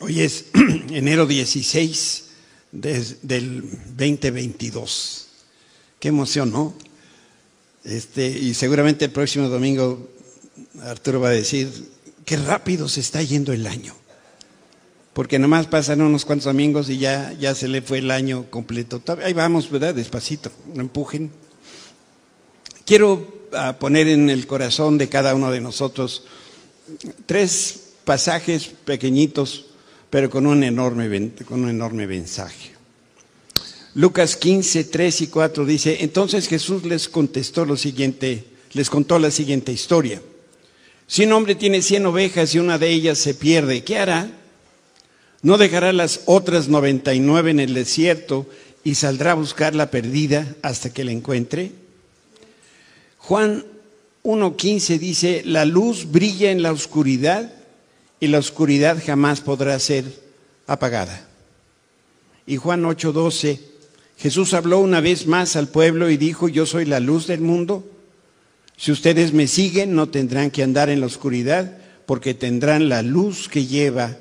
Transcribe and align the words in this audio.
Hoy 0.00 0.20
es 0.20 0.46
enero 0.90 1.26
16 1.26 2.24
del 2.72 3.70
2022. 3.96 5.28
Qué 6.00 6.08
emoción, 6.08 6.50
¿no? 6.50 6.74
Este, 7.84 8.28
y 8.28 8.54
seguramente 8.54 9.04
el 9.04 9.10
próximo 9.10 9.48
domingo 9.48 10.08
Arturo 10.82 11.20
va 11.20 11.28
a 11.28 11.32
decir, 11.32 11.70
qué 12.24 12.36
rápido 12.36 12.88
se 12.88 13.00
está 13.00 13.22
yendo 13.22 13.52
el 13.52 13.66
año. 13.66 13.94
Porque 15.12 15.38
nomás 15.38 15.66
pasan 15.66 16.00
unos 16.00 16.24
cuantos 16.24 16.46
domingos 16.46 16.88
y 16.88 16.98
ya, 16.98 17.32
ya 17.38 17.54
se 17.54 17.68
le 17.68 17.82
fue 17.82 17.98
el 17.98 18.10
año 18.10 18.50
completo. 18.50 19.02
Ahí 19.22 19.34
vamos, 19.34 19.70
¿verdad? 19.70 19.94
Despacito, 19.94 20.50
no 20.74 20.80
empujen. 20.80 21.30
Quiero 22.86 23.46
ah, 23.52 23.76
poner 23.78 24.08
en 24.08 24.30
el 24.30 24.46
corazón 24.46 24.96
de 24.96 25.08
cada 25.08 25.34
uno 25.34 25.50
de 25.50 25.60
nosotros 25.60 26.24
tres 27.26 27.91
pasajes 28.04 28.70
pequeñitos, 28.84 29.66
pero 30.10 30.28
con 30.30 30.46
un 30.46 30.62
enorme, 30.62 31.32
con 31.46 31.64
un 31.64 31.70
enorme 31.70 32.06
mensaje. 32.06 32.72
Lucas 33.94 34.36
15, 34.36 34.84
3 34.84 35.20
y 35.20 35.26
4 35.26 35.66
dice, 35.66 35.98
entonces 36.00 36.48
Jesús 36.48 36.84
les 36.84 37.08
contestó 37.08 37.64
lo 37.64 37.76
siguiente, 37.76 38.44
les 38.72 38.88
contó 38.88 39.18
la 39.18 39.30
siguiente 39.30 39.72
historia. 39.72 40.22
Si 41.06 41.24
un 41.24 41.32
hombre 41.32 41.54
tiene 41.54 41.82
cien 41.82 42.06
ovejas 42.06 42.54
y 42.54 42.58
una 42.58 42.78
de 42.78 42.88
ellas 42.88 43.18
se 43.18 43.34
pierde, 43.34 43.84
¿qué 43.84 43.98
hará? 43.98 44.30
¿No 45.42 45.58
dejará 45.58 45.92
las 45.92 46.22
otras 46.24 46.68
noventa 46.68 47.12
y 47.12 47.20
nueve 47.20 47.50
en 47.50 47.60
el 47.60 47.74
desierto 47.74 48.48
y 48.82 48.94
saldrá 48.94 49.32
a 49.32 49.34
buscar 49.34 49.74
la 49.74 49.90
perdida 49.90 50.56
hasta 50.62 50.90
que 50.90 51.04
la 51.04 51.12
encuentre? 51.12 51.72
Juan 53.18 53.66
1.15 54.24 54.98
dice, 54.98 55.42
la 55.44 55.64
luz 55.64 56.10
brilla 56.10 56.50
en 56.50 56.62
la 56.62 56.72
oscuridad 56.72 57.52
y 58.22 58.28
la 58.28 58.38
oscuridad 58.38 59.02
jamás 59.04 59.40
podrá 59.40 59.76
ser 59.80 60.04
apagada. 60.68 61.26
Y 62.46 62.56
Juan 62.56 62.84
8.12, 62.84 63.58
Jesús 64.16 64.54
habló 64.54 64.78
una 64.78 65.00
vez 65.00 65.26
más 65.26 65.56
al 65.56 65.66
pueblo 65.66 66.08
y 66.08 66.16
dijo, 66.16 66.48
yo 66.48 66.64
soy 66.64 66.84
la 66.84 67.00
luz 67.00 67.26
del 67.26 67.40
mundo. 67.40 67.84
Si 68.76 68.92
ustedes 68.92 69.32
me 69.32 69.48
siguen, 69.48 69.96
no 69.96 70.08
tendrán 70.08 70.52
que 70.52 70.62
andar 70.62 70.88
en 70.88 71.00
la 71.00 71.06
oscuridad, 71.06 71.78
porque 72.06 72.32
tendrán 72.32 72.88
la 72.88 73.02
luz 73.02 73.48
que 73.48 73.66
lleva 73.66 74.16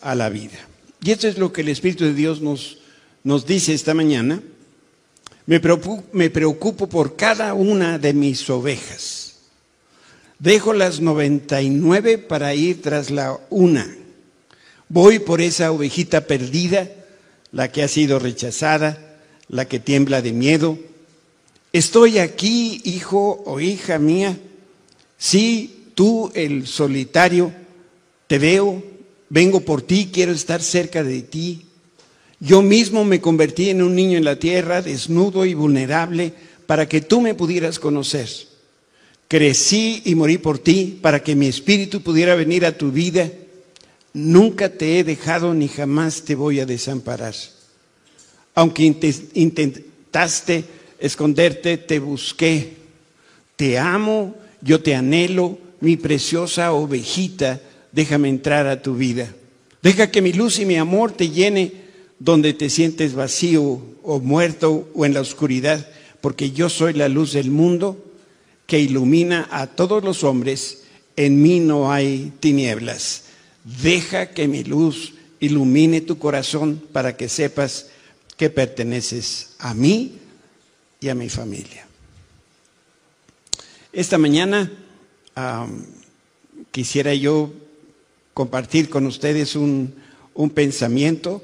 a 0.00 0.14
la 0.14 0.28
vida. 0.28 0.68
Y 1.02 1.10
esto 1.10 1.26
es 1.26 1.36
lo 1.36 1.52
que 1.52 1.62
el 1.62 1.70
Espíritu 1.70 2.04
de 2.04 2.14
Dios 2.14 2.40
nos, 2.40 2.78
nos 3.24 3.46
dice 3.46 3.74
esta 3.74 3.94
mañana. 3.94 4.40
Me 5.46 5.58
preocupo, 5.58 6.04
me 6.12 6.30
preocupo 6.30 6.88
por 6.88 7.16
cada 7.16 7.54
una 7.54 7.98
de 7.98 8.14
mis 8.14 8.48
ovejas. 8.48 9.29
Dejo 10.40 10.72
las 10.72 11.00
99 11.00 12.18
para 12.18 12.54
ir 12.54 12.82
tras 12.82 13.10
la 13.10 13.38
una. 13.48 13.96
Voy 14.88 15.20
por 15.20 15.40
esa 15.40 15.70
ovejita 15.70 16.22
perdida, 16.22 16.90
la 17.52 17.70
que 17.70 17.84
ha 17.84 17.88
sido 17.88 18.18
rechazada, 18.18 19.16
la 19.48 19.66
que 19.66 19.78
tiembla 19.78 20.20
de 20.20 20.32
miedo, 20.32 20.78
Estoy 21.72 22.18
aquí, 22.18 22.80
hijo 22.84 23.42
o 23.46 23.60
hija 23.60 23.98
mía. 23.98 24.36
Sí, 25.16 25.92
tú, 25.94 26.32
el 26.34 26.66
solitario, 26.66 27.52
te 28.26 28.38
veo, 28.38 28.82
vengo 29.28 29.60
por 29.60 29.82
ti, 29.82 30.10
quiero 30.12 30.32
estar 30.32 30.62
cerca 30.62 31.04
de 31.04 31.22
ti. 31.22 31.66
Yo 32.40 32.62
mismo 32.62 33.04
me 33.04 33.20
convertí 33.20 33.70
en 33.70 33.82
un 33.82 33.94
niño 33.94 34.18
en 34.18 34.24
la 34.24 34.36
tierra, 34.36 34.82
desnudo 34.82 35.44
y 35.44 35.54
vulnerable, 35.54 36.32
para 36.66 36.88
que 36.88 37.00
tú 37.00 37.20
me 37.20 37.34
pudieras 37.34 37.78
conocer. 37.78 38.28
Crecí 39.30 40.02
y 40.06 40.16
morí 40.16 40.38
por 40.38 40.58
ti, 40.58 40.98
para 41.00 41.22
que 41.22 41.36
mi 41.36 41.46
espíritu 41.46 42.00
pudiera 42.00 42.34
venir 42.34 42.66
a 42.66 42.76
tu 42.76 42.90
vida. 42.90 43.30
Nunca 44.12 44.70
te 44.70 44.98
he 44.98 45.04
dejado 45.04 45.54
ni 45.54 45.68
jamás 45.68 46.22
te 46.22 46.34
voy 46.34 46.58
a 46.58 46.66
desamparar. 46.66 47.36
Aunque 48.56 48.82
intentaste 49.34 50.64
esconderte, 50.98 51.78
te 51.78 52.00
busqué. 52.00 52.72
Te 53.54 53.78
amo, 53.78 54.34
yo 54.62 54.82
te 54.82 54.96
anhelo, 54.96 55.58
mi 55.78 55.96
preciosa 55.96 56.72
ovejita, 56.72 57.60
déjame 57.92 58.30
entrar 58.30 58.66
a 58.66 58.82
tu 58.82 58.96
vida. 58.96 59.32
Deja 59.80 60.10
que 60.10 60.22
mi 60.22 60.32
luz 60.32 60.58
y 60.58 60.66
mi 60.66 60.74
amor 60.74 61.12
te 61.12 61.30
llene 61.30 61.70
donde 62.18 62.52
te 62.52 62.68
sientes 62.68 63.14
vacío 63.14 63.80
o 64.02 64.18
muerto 64.18 64.88
o 64.92 65.06
en 65.06 65.14
la 65.14 65.20
oscuridad, 65.20 65.86
porque 66.20 66.50
yo 66.50 66.68
soy 66.68 66.94
la 66.94 67.08
luz 67.08 67.34
del 67.34 67.52
mundo 67.52 68.09
que 68.70 68.78
ilumina 68.78 69.48
a 69.50 69.66
todos 69.66 70.04
los 70.04 70.22
hombres. 70.22 70.84
En 71.16 71.42
mí 71.42 71.58
no 71.58 71.90
hay 71.90 72.32
tinieblas. 72.38 73.24
Deja 73.64 74.30
que 74.30 74.46
mi 74.46 74.62
luz 74.62 75.14
ilumine 75.40 76.00
tu 76.00 76.20
corazón 76.20 76.80
para 76.92 77.16
que 77.16 77.28
sepas 77.28 77.88
que 78.36 78.48
perteneces 78.48 79.56
a 79.58 79.74
mí 79.74 80.20
y 81.00 81.08
a 81.08 81.16
mi 81.16 81.28
familia. 81.28 81.84
Esta 83.92 84.18
mañana 84.18 84.70
quisiera 86.70 87.12
yo 87.12 87.52
compartir 88.34 88.88
con 88.88 89.04
ustedes 89.06 89.56
un, 89.56 89.96
pensamiento 90.54 91.42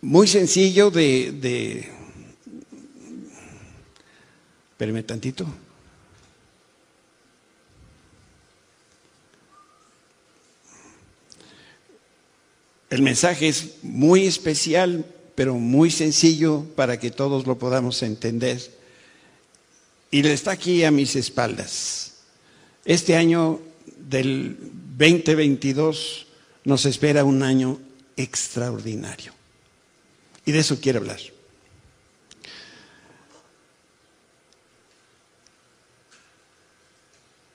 muy 0.00 0.26
sencillo 0.26 0.90
de, 0.90 1.32
de... 1.32 1.90
Espérame 4.72 5.04
tantito. 5.04 5.46
El 12.90 13.02
mensaje 13.02 13.48
es 13.48 13.82
muy 13.82 14.26
especial 14.26 15.04
pero 15.38 15.54
muy 15.54 15.92
sencillo 15.92 16.64
para 16.74 16.98
que 16.98 17.12
todos 17.12 17.46
lo 17.46 17.56
podamos 17.60 18.02
entender. 18.02 18.60
Y 20.10 20.26
está 20.26 20.50
aquí 20.50 20.82
a 20.82 20.90
mis 20.90 21.14
espaldas. 21.14 22.14
Este 22.84 23.14
año 23.14 23.60
del 23.98 24.56
2022 24.98 26.26
nos 26.64 26.86
espera 26.86 27.22
un 27.22 27.44
año 27.44 27.78
extraordinario. 28.16 29.32
Y 30.44 30.50
de 30.50 30.58
eso 30.58 30.80
quiero 30.80 30.98
hablar. 30.98 31.20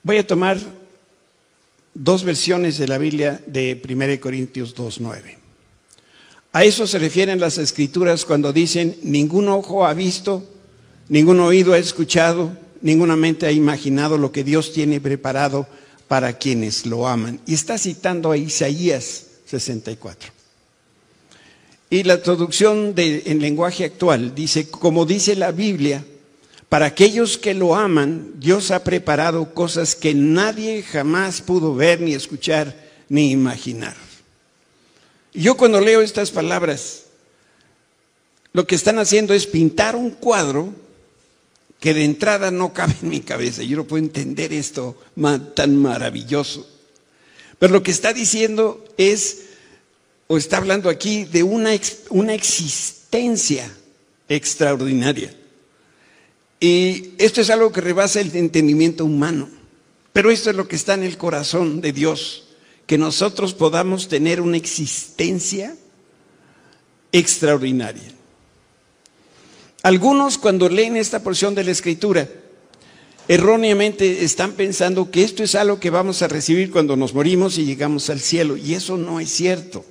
Voy 0.02 0.16
a 0.16 0.26
tomar 0.26 0.58
dos 1.94 2.24
versiones 2.24 2.76
de 2.76 2.88
la 2.88 2.98
Biblia 2.98 3.40
de 3.46 3.80
1 3.82 4.20
Corintios 4.20 4.74
2.9. 4.76 5.36
A 6.52 6.64
eso 6.64 6.86
se 6.86 6.98
refieren 6.98 7.40
las 7.40 7.58
escrituras 7.58 8.24
cuando 8.24 8.52
dicen, 8.52 8.96
ningún 9.02 9.48
ojo 9.48 9.86
ha 9.86 9.94
visto, 9.94 10.44
ningún 11.08 11.40
oído 11.40 11.72
ha 11.72 11.78
escuchado, 11.78 12.56
ninguna 12.80 13.16
mente 13.16 13.46
ha 13.46 13.52
imaginado 13.52 14.18
lo 14.18 14.30
que 14.30 14.44
Dios 14.44 14.72
tiene 14.72 15.00
preparado 15.00 15.66
para 16.06 16.38
quienes 16.38 16.86
lo 16.86 17.08
aman. 17.08 17.40
Y 17.46 17.54
está 17.54 17.78
citando 17.78 18.30
a 18.30 18.36
Isaías 18.36 19.26
64. 19.46 20.30
Y 21.90 22.02
la 22.02 22.22
traducción 22.22 22.92
en 22.96 23.40
lenguaje 23.40 23.84
actual 23.84 24.34
dice, 24.34 24.68
como 24.68 25.06
dice 25.06 25.36
la 25.36 25.52
Biblia, 25.52 26.04
para 26.74 26.86
aquellos 26.86 27.38
que 27.38 27.54
lo 27.54 27.76
aman, 27.76 28.32
Dios 28.40 28.72
ha 28.72 28.82
preparado 28.82 29.54
cosas 29.54 29.94
que 29.94 30.12
nadie 30.12 30.82
jamás 30.82 31.40
pudo 31.40 31.76
ver, 31.76 32.00
ni 32.00 32.14
escuchar, 32.14 32.74
ni 33.08 33.30
imaginar. 33.30 33.94
Yo 35.32 35.56
cuando 35.56 35.80
leo 35.80 36.00
estas 36.00 36.32
palabras, 36.32 37.04
lo 38.52 38.66
que 38.66 38.74
están 38.74 38.98
haciendo 38.98 39.34
es 39.34 39.46
pintar 39.46 39.94
un 39.94 40.10
cuadro 40.10 40.74
que 41.78 41.94
de 41.94 42.02
entrada 42.02 42.50
no 42.50 42.72
cabe 42.72 42.96
en 43.02 43.08
mi 43.08 43.20
cabeza. 43.20 43.62
Yo 43.62 43.76
no 43.76 43.84
puedo 43.84 44.02
entender 44.02 44.52
esto 44.52 45.00
tan 45.54 45.76
maravilloso. 45.76 46.68
Pero 47.60 47.72
lo 47.72 47.84
que 47.84 47.92
está 47.92 48.12
diciendo 48.12 48.84
es, 48.96 49.44
o 50.26 50.36
está 50.36 50.56
hablando 50.56 50.90
aquí, 50.90 51.24
de 51.24 51.44
una, 51.44 51.70
una 52.10 52.34
existencia 52.34 53.72
extraordinaria. 54.28 55.32
Y 56.64 57.12
esto 57.18 57.42
es 57.42 57.50
algo 57.50 57.70
que 57.72 57.82
rebasa 57.82 58.22
el 58.22 58.34
entendimiento 58.34 59.04
humano. 59.04 59.50
Pero 60.14 60.30
esto 60.30 60.48
es 60.48 60.56
lo 60.56 60.66
que 60.66 60.76
está 60.76 60.94
en 60.94 61.02
el 61.02 61.18
corazón 61.18 61.82
de 61.82 61.92
Dios 61.92 62.46
que 62.86 62.96
nosotros 62.96 63.52
podamos 63.52 64.08
tener 64.08 64.40
una 64.40 64.56
existencia 64.56 65.76
extraordinaria. 67.12 68.10
Algunos 69.82 70.38
cuando 70.38 70.70
leen 70.70 70.96
esta 70.96 71.22
porción 71.22 71.54
de 71.54 71.64
la 71.64 71.70
escritura, 71.70 72.30
erróneamente 73.28 74.24
están 74.24 74.52
pensando 74.52 75.10
que 75.10 75.22
esto 75.22 75.42
es 75.42 75.54
algo 75.54 75.78
que 75.78 75.90
vamos 75.90 76.22
a 76.22 76.28
recibir 76.28 76.70
cuando 76.70 76.96
nos 76.96 77.12
morimos 77.12 77.58
y 77.58 77.66
llegamos 77.66 78.08
al 78.08 78.20
cielo, 78.20 78.56
y 78.56 78.72
eso 78.72 78.96
no 78.96 79.20
es 79.20 79.28
cierto. 79.28 79.84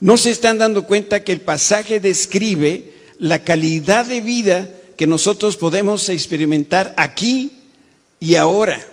No 0.00 0.16
se 0.16 0.30
están 0.30 0.56
dando 0.56 0.86
cuenta 0.86 1.24
que 1.24 1.32
el 1.32 1.42
pasaje 1.42 2.00
describe 2.00 2.94
la 3.18 3.44
calidad 3.44 4.06
de 4.06 4.22
vida 4.22 4.70
que 4.96 5.06
nosotros 5.06 5.56
podemos 5.56 6.08
experimentar 6.08 6.94
aquí 6.96 7.52
y 8.18 8.34
ahora. 8.34 8.84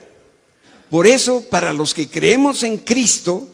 Por 0.89 1.07
eso, 1.07 1.43
para 1.49 1.73
los 1.73 1.93
que 1.93 2.07
creemos 2.07 2.63
en 2.63 2.77
Cristo, 2.77 3.47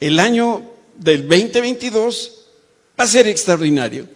el 0.00 0.18
año 0.18 0.62
del 0.96 1.28
2022 1.28 2.46
va 2.98 3.04
a 3.04 3.08
ser 3.08 3.26
extraordinario. 3.26 4.08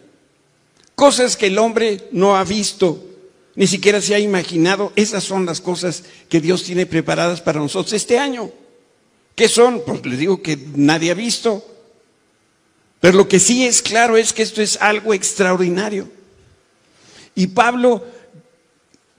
Cosas 0.94 1.36
que 1.36 1.48
el 1.48 1.58
hombre 1.58 2.08
no 2.12 2.36
ha 2.36 2.44
visto, 2.44 3.04
ni 3.54 3.66
siquiera 3.66 4.00
se 4.00 4.14
ha 4.14 4.18
imaginado, 4.18 4.92
esas 4.96 5.24
son 5.24 5.44
las 5.44 5.60
cosas 5.60 6.04
que 6.28 6.40
Dios 6.40 6.62
tiene 6.62 6.86
preparadas 6.86 7.40
para 7.40 7.60
nosotros 7.60 7.92
este 7.92 8.18
año. 8.18 8.50
¿Qué 9.34 9.48
son? 9.48 9.82
Pues 9.84 10.04
les 10.06 10.18
digo 10.18 10.40
que 10.40 10.58
nadie 10.74 11.10
ha 11.10 11.14
visto. 11.14 11.64
Pero 13.00 13.18
lo 13.18 13.28
que 13.28 13.38
sí 13.38 13.66
es 13.66 13.82
claro 13.82 14.16
es 14.16 14.32
que 14.32 14.42
esto 14.42 14.62
es 14.62 14.78
algo 14.80 15.12
extraordinario. 15.12 16.15
Y 17.36 17.48
Pablo, 17.48 18.02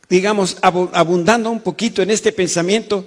digamos, 0.10 0.58
abundando 0.62 1.50
un 1.50 1.62
poquito 1.62 2.02
en 2.02 2.10
este 2.10 2.34
pensamiento, 2.34 3.06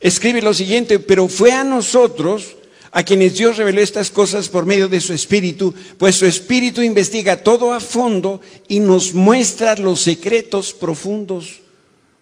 escribe 0.00 0.40
lo 0.40 0.54
siguiente, 0.54 0.98
pero 1.00 1.28
fue 1.28 1.52
a 1.52 1.64
nosotros 1.64 2.56
a 2.92 3.02
quienes 3.02 3.34
Dios 3.34 3.56
reveló 3.56 3.80
estas 3.80 4.10
cosas 4.10 4.48
por 4.48 4.64
medio 4.64 4.88
de 4.88 5.00
su 5.00 5.12
Espíritu, 5.12 5.74
pues 5.98 6.14
su 6.14 6.26
Espíritu 6.26 6.80
investiga 6.82 7.42
todo 7.42 7.72
a 7.72 7.80
fondo 7.80 8.40
y 8.68 8.80
nos 8.80 9.14
muestra 9.14 9.76
los 9.76 10.00
secretos 10.00 10.72
profundos 10.72 11.60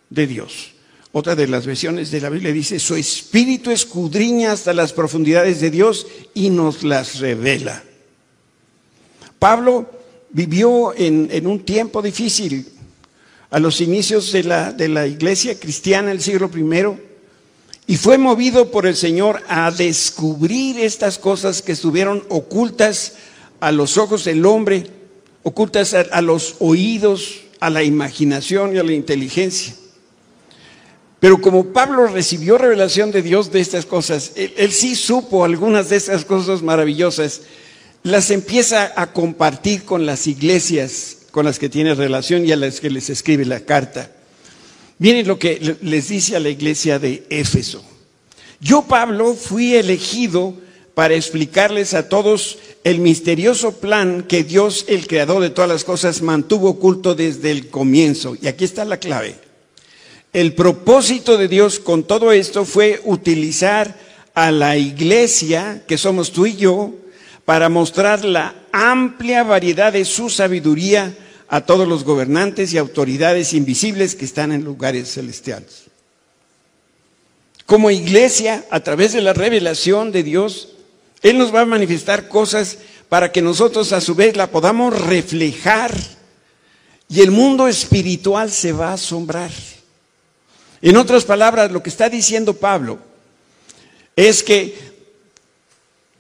de 0.09 0.27
Dios. 0.27 0.73
Otra 1.13 1.35
de 1.35 1.49
las 1.49 1.67
versiones 1.67 2.11
de 2.11 2.21
la 2.21 2.31
Biblia 2.31 2.53
dice, 2.53 2.79
su 2.79 2.95
Espíritu 2.95 3.71
escudriña 3.71 4.53
hasta 4.53 4.73
las 4.73 4.93
profundidades 4.93 5.61
de 5.61 5.71
Dios 5.71 6.07
y 6.35 6.51
nos 6.51 6.85
las 6.85 7.19
revela. 7.19 7.83
Pablo 9.41 9.91
vivió 10.32 10.94
en, 10.97 11.47
un 11.47 11.61
tiempo 11.61 12.03
difícil, 12.03 12.67
a 13.50 13.59
los 13.59 13.81
inicios 13.81 14.31
de 14.32 14.44
la, 14.44 15.06
iglesia 15.06 15.59
cristiana 15.59 16.09
del 16.09 16.21
siglo 16.21 16.50
I, 16.55 17.93
y 17.93 17.97
fue 17.97 18.19
movido 18.19 18.71
por 18.71 18.87
el 18.87 18.94
Señor 18.94 19.43
a 19.49 19.71
descubrir 19.73 20.79
estas 20.79 21.19
cosas 21.19 21.61
que 21.61 21.73
estuvieron 21.73 22.23
ocultas 22.29 23.15
a 23.59 23.73
los 23.73 23.99
ojos 23.99 24.25
del 24.25 24.47
hombre, 24.47 24.87
ocultas 25.43 25.94
a, 25.94 26.21
los 26.23 26.56
oídos, 26.61 27.41
a 27.59 27.69
la 27.69 27.82
imaginación 27.82 28.77
y 28.77 28.79
a 28.79 28.85
la 28.85 28.93
inteligencia. 28.93 29.75
Pero 31.19 31.41
como 31.41 31.73
Pablo 31.73 32.06
recibió 32.06 32.56
revelación 32.56 33.11
de 33.11 33.23
Dios 33.23 33.50
de 33.50 33.61
estas 33.61 33.85
cosas, 33.85 34.32
él, 34.37 34.55
él, 34.56 34.73
sí 34.73 34.94
supo 34.94 35.44
algunas 35.44 35.91
de 35.91 35.97
estas 35.97 36.25
cosas 36.25 36.62
maravillosas, 36.62 37.43
las 38.02 38.31
empieza 38.31 38.93
a 38.97 39.12
compartir 39.12 39.85
con 39.85 40.06
las 40.06 40.26
iglesias 40.26 41.19
con 41.31 41.44
las 41.44 41.58
que 41.58 41.69
tiene 41.69 41.94
relación 41.94 42.44
y 42.44 42.52
a 42.52 42.56
las 42.56 42.81
que 42.81 42.91
les 42.91 43.11
escribe 43.11 43.44
la 43.44 43.61
carta. 43.61 44.11
Miren 44.99 45.26
lo 45.26 45.38
que 45.38 45.76
les 45.81 46.08
dice 46.08 46.37
a 46.37 46.41
la 46.41 46.49
iglesia 46.49 46.99
de 46.99 47.25
Éfeso. 47.31 47.85
Yo, 48.61 48.82
Pablo, 48.82 49.35
fui 49.35 49.75
elegido 49.75 50.55
para 50.94 51.14
explicarles 51.14 51.94
a 51.94 52.08
todos 52.08 52.58
el 52.85 52.99
misterioso 52.99 53.73
plan 53.81 54.25
que 54.29 54.44
Dios, 54.44 54.85
el 54.88 55.06
creador 55.06 55.41
de 55.41 55.50
todas 55.50 55.70
las 55.70 55.85
cosas, 55.85 56.20
mantuvo 56.20 56.70
oculto 56.70 57.14
desde 57.14 57.50
el 57.50 57.69
comienzo. 57.69 58.37
Y 58.41 58.49
aquí 58.49 58.64
está 58.64 58.85
la 58.85 58.99
clave. 58.99 59.37
El 60.32 60.55
propósito 60.55 61.38
de 61.38 61.49
Dios 61.49 61.79
con 61.79 62.05
todo 62.05 62.32
esto 62.32 62.64
fue 62.64 63.00
utilizar 63.05 63.99
a 64.35 64.50
la 64.50 64.76
iglesia, 64.76 65.82
que 65.87 65.96
somos 65.96 66.32
tú 66.32 66.46
y 66.46 66.56
yo, 66.56 66.93
para 67.50 67.69
mostrar 67.69 68.25
la 68.25 68.55
amplia 68.70 69.43
variedad 69.43 69.93
de 69.93 70.05
su 70.05 70.31
sabiduría 70.31 71.12
a 71.49 71.62
todos 71.62 71.88
los 71.88 72.05
gobernantes 72.05 72.73
y 72.73 72.79
autoridades 72.79 73.55
invisibles 73.55 74.14
que 74.14 74.25
están 74.25 74.52
en 74.52 74.62
lugares 74.62 75.12
celestiales. 75.12 75.87
Como 77.67 77.91
iglesia, 77.91 78.64
a 78.70 78.79
través 78.79 79.14
de 79.14 79.20
la 79.20 79.32
revelación 79.32 80.12
de 80.12 80.23
Dios, 80.23 80.75
Él 81.23 81.38
nos 81.38 81.52
va 81.52 81.62
a 81.62 81.67
manifestar 81.67 82.29
cosas 82.29 82.79
para 83.08 83.32
que 83.32 83.43
nosotros 83.43 83.93
a 83.93 84.00
su 84.00 84.14
vez 84.14 84.37
la 84.37 84.46
podamos 84.46 84.96
reflejar 84.96 85.93
y 87.08 87.20
el 87.20 87.32
mundo 87.32 87.67
espiritual 87.67 88.53
se 88.53 88.70
va 88.70 88.91
a 88.91 88.93
asombrar. 88.93 89.50
En 90.82 90.96
otras 90.96 91.25
palabras, 91.25 91.73
lo 91.73 91.82
que 91.82 91.91
está 91.91 92.08
diciendo 92.08 92.55
Pablo 92.55 93.00
es 94.14 94.44
que 94.44 94.90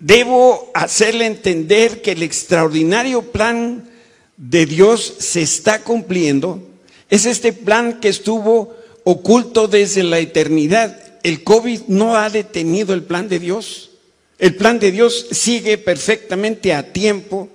debo 0.00 0.70
hacerle 0.74 1.26
entender 1.26 2.02
que 2.02 2.12
el 2.12 2.22
extraordinario 2.22 3.22
plan 3.22 3.88
de 4.36 4.66
Dios 4.66 5.14
se 5.18 5.42
está 5.42 5.82
cumpliendo, 5.82 6.66
es 7.10 7.26
este 7.26 7.52
plan 7.52 8.00
que 8.00 8.08
estuvo 8.08 8.74
oculto 9.04 9.68
desde 9.68 10.02
la 10.02 10.18
eternidad. 10.18 10.96
El 11.22 11.44
COVID 11.44 11.82
no 11.88 12.16
ha 12.16 12.30
detenido 12.30 12.94
el 12.94 13.02
plan 13.02 13.28
de 13.28 13.38
Dios. 13.38 13.90
El 14.38 14.56
plan 14.56 14.78
de 14.78 14.90
Dios 14.90 15.26
sigue 15.32 15.76
perfectamente 15.76 16.72
a 16.72 16.92
tiempo 16.92 17.48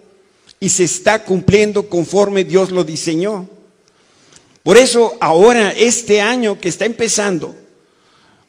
y 0.60 0.70
se 0.70 0.84
está 0.84 1.24
cumpliendo 1.24 1.90
conforme 1.90 2.44
Dios 2.44 2.72
lo 2.72 2.84
diseñó. 2.84 3.50
Por 4.62 4.78
eso 4.78 5.16
ahora, 5.20 5.72
este 5.72 6.22
año 6.22 6.60
que 6.60 6.70
está 6.70 6.86
empezando, 6.86 7.56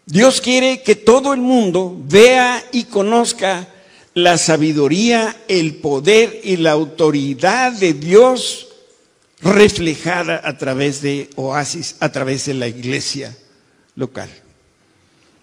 Dios 0.05 0.41
quiere 0.41 0.83
que 0.83 0.97
todo 0.97 1.33
el 1.33 1.41
mundo 1.41 1.97
vea 2.09 2.63
y 2.73 2.85
conozca 2.85 3.69
la 4.17 4.39
sabiduría, 4.39 5.37
el 5.47 5.75
poder 5.75 6.41
y 6.43 6.57
la 6.57 6.71
autoridad 6.71 7.73
de 7.73 7.93
Dios 7.93 8.69
reflejada 9.43 10.41
a 10.43 10.57
través 10.57 11.03
de 11.03 11.29
Oasis, 11.37 11.97
a 12.01 12.11
través 12.11 12.47
de 12.47 12.55
la 12.55 12.67
iglesia 12.67 13.37
local. 13.95 14.31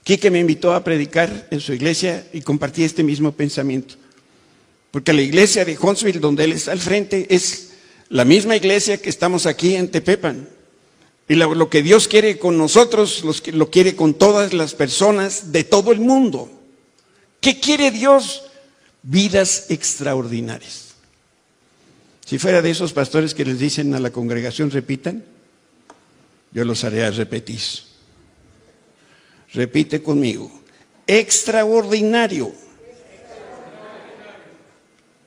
Quique 0.04 0.32
me 0.32 0.40
invitó 0.40 0.74
a 0.74 0.84
predicar 0.84 1.48
en 1.52 1.60
su 1.62 1.72
iglesia 1.72 2.26
y 2.34 2.42
compartí 2.42 2.84
este 2.84 3.04
mismo 3.04 3.32
pensamiento. 3.32 3.94
Porque 4.90 5.14
la 5.14 5.22
iglesia 5.22 5.64
de 5.64 5.78
Huntsville, 5.80 6.20
donde 6.20 6.46
él 6.46 6.54
está 6.54 6.72
al 6.72 6.80
frente, 6.80 7.28
es 7.30 7.74
la 8.10 8.26
misma 8.26 8.56
iglesia 8.56 8.98
que 8.98 9.10
estamos 9.12 9.46
aquí 9.46 9.76
en 9.76 9.92
Tepepan. 9.92 10.50
Y 11.30 11.36
lo, 11.36 11.70
que 11.70 11.84
Dios 11.84 12.08
quiere 12.08 12.40
con 12.40 12.58
nosotros, 12.58 13.24
lo 13.54 13.70
quiere 13.70 13.96
con 13.96 14.16
todas 14.16 14.52
las 14.52 14.74
personas 14.74 15.52
de 15.52 15.64
todo 15.64 15.92
el 15.92 16.00
mundo. 16.00 16.50
¿Qué 17.40 17.60
quiere 17.60 17.92
Dios? 17.92 18.46
Vidas 19.04 19.66
extraordinarias. 19.70 20.94
Si 22.26 22.40
fuera 22.40 22.62
de 22.62 22.72
esos 22.72 22.94
pastores 22.94 23.34
que 23.34 23.46
les 23.46 23.60
dicen 23.60 23.94
a 23.94 24.00
la 24.00 24.12
congregación 24.12 24.72
repitan, 24.72 25.24
yo 26.52 26.64
los 26.64 26.84
haré 26.84 27.04
a 27.04 27.12
repetir. 27.12 27.60
Repite 29.54 30.02
conmigo. 30.02 30.50
Extraordinario. 31.06 32.52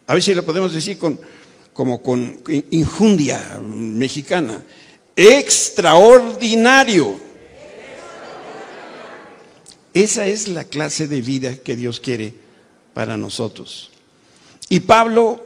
A 0.07 0.15
ver 0.15 0.23
si 0.23 0.35
lo 0.35 0.45
podemos 0.45 0.73
decir 0.73 0.99
con, 0.99 1.21
como 1.73 2.03
con 2.03 2.41
injundia 2.71 3.61
mexicana. 3.63 4.63
Extraordinario. 5.15 7.27
Esa 9.93 10.27
es 10.27 10.49
la 10.49 10.65
clase 10.65 11.09
de 11.09 11.21
vida 11.21 11.57
que 11.57 11.77
Dios 11.77 12.01
quiere 12.01 12.46
para 12.97 13.19
nosotros. 13.19 13.91
Y 14.71 14.81
Pablo 14.81 15.45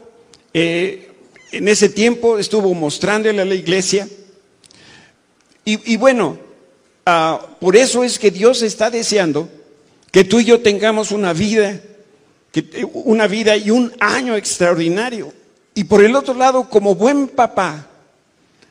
eh, 0.54 1.10
en 1.50 1.66
ese 1.66 1.88
tiempo 1.88 2.38
estuvo 2.38 2.72
mostrándole 2.74 3.42
a 3.42 3.44
la 3.44 3.56
iglesia. 3.56 4.08
Y, 5.64 5.96
bueno, 5.96 6.38
ah, 7.06 7.44
por 7.58 7.74
eso 7.74 8.04
es 8.04 8.20
que 8.20 8.30
Dios 8.30 8.62
está 8.62 8.88
deseando 8.88 9.48
que 10.12 10.22
tú 10.22 10.38
y 10.38 10.44
yo 10.44 10.60
tengamos 10.60 11.10
una 11.10 11.32
vida, 11.32 11.80
que, 12.52 12.88
una 12.92 13.26
vida 13.26 13.56
y 13.56 13.72
un 13.72 13.92
año 13.98 14.36
extraordinario. 14.36 15.32
Y 15.74 15.84
por 15.84 16.04
el 16.04 16.14
otro 16.14 16.34
lado, 16.34 16.70
como 16.70 16.94
buen 16.94 17.26
papá, 17.26 17.88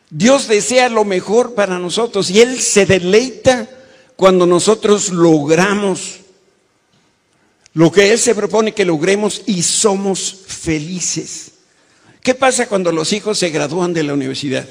Dios 0.10 0.48
desea 0.48 0.88
lo 0.88 1.04
mejor 1.04 1.54
para 1.54 1.80
nosotros 1.80 2.30
y 2.30 2.40
Él 2.40 2.62
se 2.62 2.86
deleita 2.86 3.68
cuando 4.16 4.46
nosotros 4.46 5.10
logramos 5.10 6.19
lo 7.74 7.92
que 7.92 8.12
Él 8.12 8.18
se 8.18 8.36
propone 8.36 8.74
que 8.74 8.86
logremos 8.86 9.44
y 9.46 9.62
somos 9.64 10.36
felices. 10.48 11.52
¿Qué 12.22 12.36
pasa 12.36 12.68
cuando 12.68 12.92
los 12.92 13.14
hijos 13.14 13.38
se 13.38 13.50
gradúan 13.50 13.94
de 13.94 14.04
la 14.04 14.14
universidad? 14.14 14.68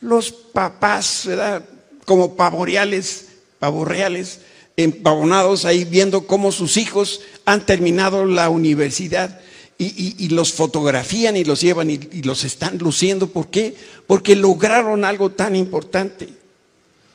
Los 0.00 0.32
papás, 0.32 1.24
¿verdad? 1.26 1.64
Como 2.04 2.34
pavorreales, 2.36 3.26
pavorreales, 3.58 4.40
empavonados 4.76 5.64
ahí 5.64 5.84
viendo 5.84 6.26
cómo 6.26 6.50
sus 6.52 6.76
hijos 6.76 7.20
han 7.44 7.66
terminado 7.66 8.24
la 8.24 8.48
universidad 8.48 9.40
y, 9.78 10.28
los 10.28 10.52
fotografían 10.52 11.36
y 11.36 11.44
los 11.44 11.60
llevan 11.60 11.90
y, 11.90 11.94
y 12.12 12.22
los 12.22 12.44
están 12.44 12.78
luciendo. 12.78 13.26
¿Por 13.26 13.48
qué? 13.48 13.74
Porque 14.06 14.36
lograron 14.36 15.04
algo 15.04 15.30
tan 15.30 15.56
importante. 15.56 16.28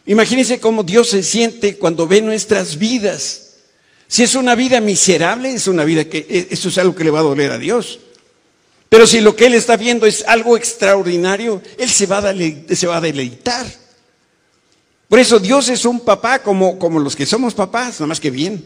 Imagínense 0.05 0.59
cómo 0.59 0.83
Dios 0.83 1.09
se 1.09 1.23
siente 1.23 1.77
cuando 1.77 2.07
ve 2.07 2.21
nuestras 2.21 2.77
vidas 2.77 3.46
si 4.07 4.23
es 4.23 4.35
una 4.35 4.55
vida 4.55 4.79
miserable, 4.79 5.53
es 5.53 5.67
una 5.67 5.83
vida 5.83 6.05
que 6.05 6.19
e, 6.29 6.47
eso 6.51 6.69
es 6.69 6.77
algo 6.77 6.95
que 6.95 7.03
le 7.03 7.11
va 7.11 7.19
a 7.19 7.23
doler 7.23 7.51
a 7.51 7.57
Dios. 7.57 7.99
Pero 8.89 9.05
si 9.05 9.19
lo 9.19 9.35
que 9.35 9.47
Él 9.47 9.53
está 9.53 9.75
viendo 9.75 10.05
es 10.05 10.23
algo 10.27 10.55
extraordinario, 10.55 11.61
Él 11.77 11.89
se 11.89 12.05
va 12.05 12.19
a, 12.19 13.01
deleitar. 13.01 13.65
Por 15.09 15.19
eso 15.19 15.39
Dios 15.39 15.67
es 15.69 15.83
un 15.85 15.99
papá 15.99 16.39
como, 16.39 16.79
como 16.79 16.99
los 16.99 17.15
que 17.15 17.25
somos 17.25 17.53
papás, 17.53 17.95
nada 17.95 18.07
más 18.07 18.19
que 18.19 18.31
bien. 18.31 18.65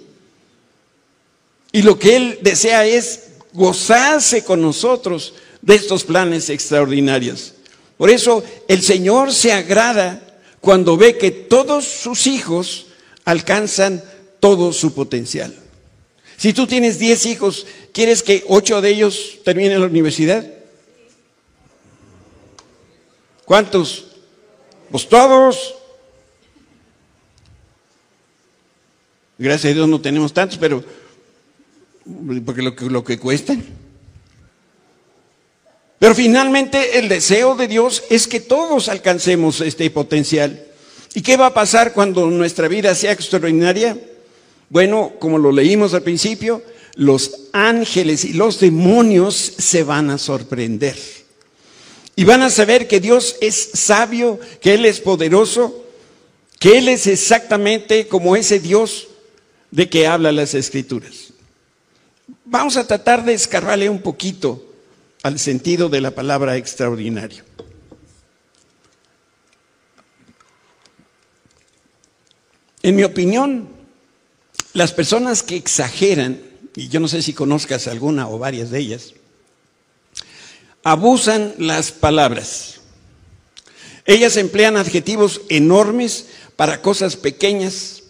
Y 1.72 1.82
lo 1.82 1.98
que 1.98 2.16
Él 2.16 2.40
desea 2.42 2.86
es 2.86 3.30
gozarse 3.54 4.44
con 4.44 4.62
nosotros 4.62 5.34
de 5.62 5.76
estos 5.76 6.04
planes 6.04 6.50
extraordinarios. 6.50 7.54
Por 7.98 8.10
eso 8.10 8.44
el 8.68 8.82
Señor 8.82 9.34
se 9.34 9.54
agrada 9.54 10.22
cuando 10.60 10.98
ve 10.98 11.18
que 11.18 11.32
todos 11.32 11.86
sus 11.86 12.28
hijos 12.28 12.88
alcanzan 13.26 14.04
todo 14.42 14.74
su 14.74 14.94
potencial. 14.94 15.56
Si 16.36 16.52
tú 16.52 16.68
tienes 16.68 17.00
10 17.00 17.26
hijos, 17.28 17.68
¿quieres 17.94 18.24
que 18.24 18.44
8 18.48 18.82
de 18.82 18.90
ellos 18.90 19.40
terminen 19.46 19.80
la 19.80 19.86
universidad? 19.86 20.46
¿Cuántos? 23.46 24.08
Pues 24.90 25.08
todos. 25.08 25.76
Gracias 29.38 29.72
a 29.72 29.76
Dios 29.76 29.88
no 29.88 30.02
tenemos 30.02 30.34
tantos, 30.34 30.58
pero 30.58 30.84
porque 32.46 32.62
lo 32.62 32.76
que, 32.76 32.86
lo 32.86 33.04
que 33.04 33.20
cuestan. 33.20 33.64
Pero 36.00 36.16
finalmente 36.16 36.98
el 36.98 37.08
deseo 37.08 37.56
de 37.56 37.68
Dios 37.68 38.04
es 38.10 38.28
que 38.28 38.40
todos 38.40 38.90
alcancemos 38.90 39.62
este 39.62 39.90
potencial. 39.92 40.66
¿Y 41.14 41.22
qué 41.22 41.38
va 41.38 41.48
a 41.48 41.54
pasar 41.54 41.94
cuando 41.94 42.26
nuestra 42.32 42.68
vida 42.68 42.96
sea 42.96 43.12
extraordinaria? 43.12 43.98
Bueno, 44.72 45.16
como 45.20 45.38
lo 45.38 45.52
leímos 45.52 45.94
al 45.94 46.02
principio, 46.02 46.64
los 46.96 47.50
ángeles 47.52 48.24
y 48.24 48.32
los 48.32 48.62
demonios 48.62 49.36
se 49.36 49.84
van 49.84 50.10
a 50.10 50.18
sorprender. 50.18 50.98
Y 52.16 52.24
van 52.24 52.42
a 52.42 52.50
saber 52.50 52.88
que 52.88 53.02
Dios 53.02 53.36
es 53.42 53.72
sabio, 53.74 54.40
que 54.62 54.76
Él 54.76 54.86
es 54.86 55.02
poderoso, 55.02 55.86
que 56.58 56.78
Él 56.78 56.88
es 56.88 57.06
exactamente 57.06 58.08
como 58.08 58.38
ese 58.38 58.62
Dios 58.62 59.10
de 59.72 59.90
que 59.90 60.08
habla 60.08 60.32
las 60.32 60.54
escrituras. 60.54 61.34
Vamos 62.46 62.78
a 62.78 62.88
tratar 62.88 63.26
de 63.26 63.34
escarbarle 63.34 63.90
un 63.90 64.02
poquito 64.02 64.74
al 65.22 65.38
sentido 65.38 65.90
de 65.90 66.00
la 66.00 66.12
palabra 66.12 66.56
extraordinario. 66.56 67.44
En 72.82 72.96
mi 72.96 73.04
opinión, 73.04 73.81
las 74.74 74.94
personas 74.94 75.44
que 75.44 75.56
exageran, 75.56 76.42
y 76.76 76.88
yo 76.88 77.00
no 77.00 77.08
sé 77.08 77.22
si 77.22 77.34
conozcas 77.34 77.88
alguna 77.88 78.30
o 78.30 78.40
varias 78.40 78.72
de 78.72 78.80
ellas, 78.80 79.14
abusan 80.84 81.54
las 81.58 81.92
palabras. 81.92 82.80
Ellas 84.06 84.38
emplean 84.38 84.78
adjetivos 84.78 85.42
enormes 85.50 86.28
para 86.56 86.82
cosas 86.82 87.16
pequeñas. 87.16 88.04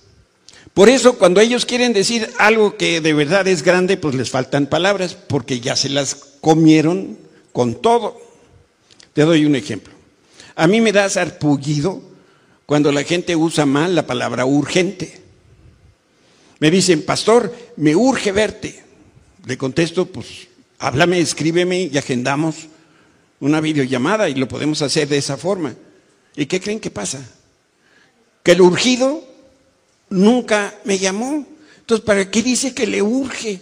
Por 0.73 0.87
eso 0.87 1.17
cuando 1.17 1.41
ellos 1.41 1.65
quieren 1.65 1.93
decir 1.93 2.29
algo 2.37 2.77
que 2.77 3.01
de 3.01 3.13
verdad 3.13 3.47
es 3.47 3.63
grande, 3.63 3.97
pues 3.97 4.15
les 4.15 4.29
faltan 4.29 4.67
palabras, 4.67 5.15
porque 5.15 5.59
ya 5.59 5.75
se 5.75 5.89
las 5.89 6.15
comieron 6.15 7.17
con 7.51 7.81
todo. 7.81 8.21
Te 9.13 9.23
doy 9.23 9.45
un 9.45 9.55
ejemplo. 9.55 9.93
A 10.55 10.67
mí 10.67 10.79
me 10.79 10.91
da 10.91 11.09
sarpullido 11.09 12.01
cuando 12.65 12.91
la 12.91 13.03
gente 13.03 13.35
usa 13.35 13.65
mal 13.65 13.95
la 13.95 14.07
palabra 14.07 14.45
urgente. 14.45 15.20
Me 16.61 16.69
dicen, 16.69 17.01
pastor, 17.01 17.51
me 17.75 17.95
urge 17.95 18.31
verte. 18.31 18.83
Le 19.47 19.57
contesto, 19.57 20.05
pues 20.05 20.47
háblame, 20.77 21.19
escríbeme 21.19 21.89
y 21.91 21.97
agendamos 21.97 22.67
una 23.39 23.59
videollamada 23.59 24.29
y 24.29 24.35
lo 24.35 24.47
podemos 24.47 24.83
hacer 24.83 25.07
de 25.07 25.17
esa 25.17 25.37
forma. 25.37 25.73
¿Y 26.35 26.45
qué 26.45 26.61
creen 26.61 26.79
que 26.79 26.91
pasa? 26.91 27.19
Que 28.43 28.51
el 28.51 28.61
urgido 28.61 29.27
nunca 30.11 30.75
me 30.83 30.99
llamó. 30.99 31.47
Entonces, 31.79 32.05
¿para 32.05 32.29
qué 32.29 32.43
dice 32.43 32.75
que 32.75 32.85
le 32.85 33.01
urge? 33.01 33.59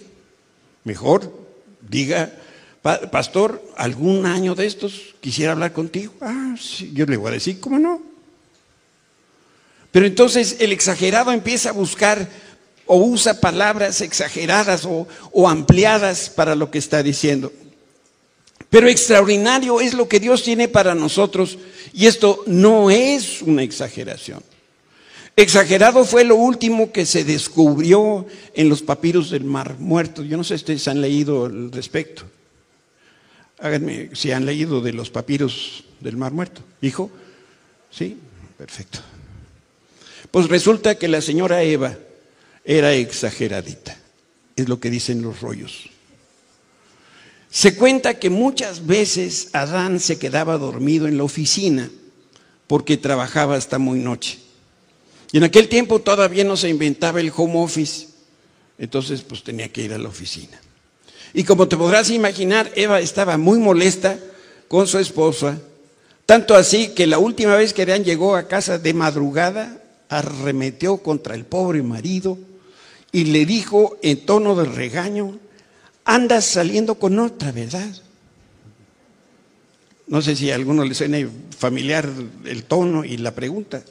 Mejor 0.84 1.34
diga, 1.80 2.34
pastor, 2.82 3.64
algún 3.78 4.26
año 4.26 4.56
de 4.56 4.66
estos 4.66 5.16
quisiera 5.22 5.54
hablar 5.54 5.72
contigo. 5.72 6.16
Ah, 6.20 6.54
sí, 6.60 6.92
yo 6.94 7.06
le 7.06 7.16
voy 7.16 7.30
a 7.30 7.36
decir, 7.36 7.62
¿cómo 7.62 7.80
no? 7.80 8.02
Pero 9.92 10.06
entonces 10.06 10.58
el 10.60 10.74
exagerado 10.74 11.32
empieza 11.32 11.70
a 11.70 11.72
buscar 11.72 12.30
o 12.92 12.98
usa 12.98 13.40
palabras 13.40 14.02
exageradas 14.02 14.84
o, 14.84 15.48
ampliadas 15.48 16.32
para 16.32 16.56
lo 16.56 16.72
que 16.72 16.80
está 16.80 17.04
diciendo. 17.04 17.54
Pero 18.72 18.88
extraordinario 18.88 19.80
es 19.80 19.94
lo 19.94 20.10
que 20.10 20.20
Dios 20.20 20.42
tiene 20.42 20.68
para 20.68 20.96
nosotros 20.96 21.60
y 21.94 22.08
esto 22.08 22.44
no 22.48 22.90
es 22.90 23.44
una 23.44 23.62
exageración. 23.62 24.42
Exagerado 25.36 26.04
fue 26.04 26.24
lo 26.24 26.36
último 26.36 26.92
que 26.92 27.06
se 27.06 27.24
descubrió 27.24 28.26
en 28.56 28.70
los 28.70 28.82
papiros 28.82 29.30
del 29.30 29.44
Mar 29.44 29.76
Muerto. 29.78 30.24
Yo 30.24 30.36
no 30.36 30.44
sé 30.44 30.58
si 30.58 30.64
ustedes 30.64 30.88
han 30.88 31.00
leído 31.00 31.46
al 31.46 31.72
respecto. 31.72 32.24
Háganme 33.60 34.10
si 34.14 34.32
han 34.32 34.48
leído 34.48 34.82
de 34.82 34.94
los 34.94 35.12
papiros 35.12 35.84
del 36.00 36.18
Mar 36.18 36.32
Muerto. 36.32 36.62
¿Hijo? 36.82 37.12
Sí, 37.92 38.18
perfecto. 38.58 39.00
Pues 40.32 40.50
resulta 40.50 40.96
que 40.96 41.08
la 41.08 41.22
señora 41.22 41.62
Eva 41.62 41.96
era 42.70 42.94
exageradita. 42.94 43.98
Es 44.56 44.70
lo 44.70 44.80
que 44.80 44.92
dicen 44.92 45.24
los 45.24 45.42
rollos. 45.42 45.90
Se 47.50 47.76
cuenta 47.76 48.20
que 48.20 48.30
muchas 48.30 48.86
veces 48.86 49.50
Adán 49.54 50.00
se 50.00 50.20
quedaba 50.20 50.60
dormido 50.60 51.08
en 51.08 51.18
la 51.18 51.24
oficina 51.24 51.90
porque 52.68 52.96
trabajaba 52.96 53.56
hasta 53.56 53.80
muy 53.80 53.98
noche. 53.98 54.38
Y 55.32 55.38
en 55.38 55.46
aquel 55.46 55.68
tiempo 55.68 56.00
todavía 56.00 56.44
no 56.44 56.56
se 56.56 56.70
inventaba 56.70 57.20
el 57.20 57.34
home 57.36 57.56
office, 57.56 58.10
entonces 58.78 59.24
pues 59.24 59.44
tenía 59.44 59.72
que 59.72 59.82
ir 59.82 59.94
a 59.94 59.98
la 59.98 60.10
oficina. 60.10 60.62
Y 61.34 61.46
como 61.46 61.68
te 61.68 61.76
podrás 61.76 62.12
imaginar, 62.12 62.72
Eva 62.76 63.00
estaba 63.00 63.40
muy 63.40 63.58
molesta 63.58 64.20
con 64.68 64.86
su 64.86 65.00
esposa, 65.00 65.60
tanto 66.28 66.54
así 66.54 66.90
que 66.90 67.08
la 67.08 67.18
última 67.18 67.56
vez 67.56 67.74
que 67.74 67.82
Adán 67.82 68.04
llegó 68.04 68.36
a 68.36 68.48
casa 68.48 68.78
de 68.78 68.94
madrugada, 68.94 69.82
arremetió 70.08 70.98
contra 70.98 71.34
el 71.34 71.46
pobre 71.46 71.82
marido 71.82 72.38
y 73.12 73.26
le 73.26 73.46
dijo 73.46 73.98
en 74.02 74.26
tono 74.26 74.56
de 74.56 74.66
regaño, 74.66 75.40
andas 76.06 76.46
saliendo 76.46 76.96
con 76.96 77.20
otra, 77.20 77.52
¿verdad? 77.52 77.90
No 80.08 80.22
sé 80.22 80.36
si 80.36 80.50
a 80.52 80.56
alguno 80.56 80.84
le 80.84 80.96
suene 80.96 81.28
familiar 81.58 82.10
el 82.46 82.64
tono 82.64 83.06
y 83.06 83.18
la 83.18 83.34
pregunta. 83.34 83.84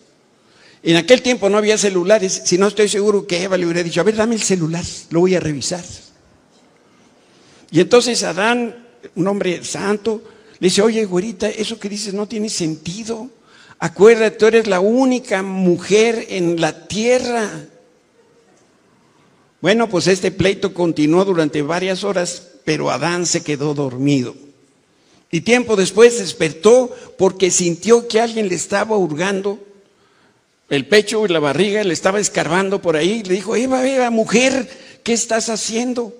En 0.82 0.96
aquel 0.96 1.22
tiempo 1.22 1.48
no 1.48 1.58
había 1.58 1.78
celulares, 1.78 2.42
si 2.44 2.58
no 2.58 2.68
estoy 2.68 2.88
seguro 2.88 3.26
que 3.26 3.42
Eva 3.42 3.56
le 3.56 3.66
hubiera 3.66 3.82
dicho, 3.82 4.00
a 4.00 4.04
ver, 4.04 4.16
dame 4.16 4.34
el 4.34 4.42
celular, 4.42 4.84
lo 5.10 5.20
voy 5.20 5.34
a 5.34 5.40
revisar. 5.40 5.84
Y 7.70 7.80
entonces 7.80 8.22
Adán, 8.22 8.74
un 9.14 9.26
hombre 9.26 9.64
santo, 9.64 10.22
le 10.58 10.66
dice, 10.66 10.82
oye, 10.82 11.04
güerita, 11.04 11.48
eso 11.48 11.78
que 11.78 11.88
dices 11.88 12.14
no 12.14 12.26
tiene 12.26 12.48
sentido. 12.48 13.30
Acuérdate, 13.78 14.36
tú 14.36 14.46
eres 14.46 14.66
la 14.66 14.80
única 14.80 15.42
mujer 15.42 16.26
en 16.30 16.60
la 16.60 16.88
tierra. 16.88 17.48
Bueno, 19.60 19.88
pues 19.88 20.06
este 20.06 20.30
pleito 20.30 20.72
continuó 20.72 21.24
durante 21.24 21.62
varias 21.62 22.04
horas, 22.04 22.48
pero 22.64 22.90
Adán 22.90 23.26
se 23.26 23.42
quedó 23.42 23.74
dormido. 23.74 24.34
Y 25.30 25.40
tiempo 25.40 25.76
después 25.76 26.18
despertó 26.18 26.94
porque 27.18 27.50
sintió 27.50 28.08
que 28.08 28.20
alguien 28.20 28.48
le 28.48 28.54
estaba 28.54 28.96
hurgando 28.96 29.58
el 30.68 30.86
pecho 30.86 31.24
y 31.24 31.28
la 31.28 31.40
barriga, 31.40 31.82
le 31.82 31.92
estaba 31.94 32.20
escarbando 32.20 32.80
por 32.80 32.96
ahí. 32.96 33.22
Le 33.24 33.34
dijo, 33.34 33.56
Eva, 33.56 33.86
Eva, 33.86 34.10
mujer, 34.10 34.68
¿qué 35.02 35.12
estás 35.12 35.48
haciendo? 35.48 36.14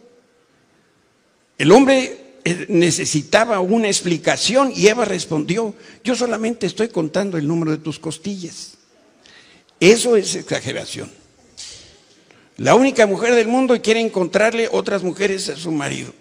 El 1.58 1.72
hombre 1.72 2.38
eh, 2.44 2.66
necesitaba 2.68 3.60
una 3.60 3.88
explicación 3.88 4.72
y 4.74 4.86
Eva 4.88 5.04
respondió, 5.04 5.74
yo 6.02 6.14
solamente 6.14 6.66
estoy 6.66 6.88
contando 6.88 7.36
el 7.36 7.46
número 7.46 7.72
de 7.72 7.78
tus 7.78 7.98
costillas. 7.98 8.74
Eso 9.80 10.16
es 10.16 10.34
exageración. 10.34 11.17
La 12.58 12.74
única 12.74 13.06
mujer 13.06 13.36
del 13.36 13.46
mundo 13.46 13.80
quiere 13.80 14.00
encontrarle 14.00 14.68
otras 14.70 15.04
mujeres 15.04 15.48
a 15.48 15.56
su 15.56 15.70
marido. 15.70 16.12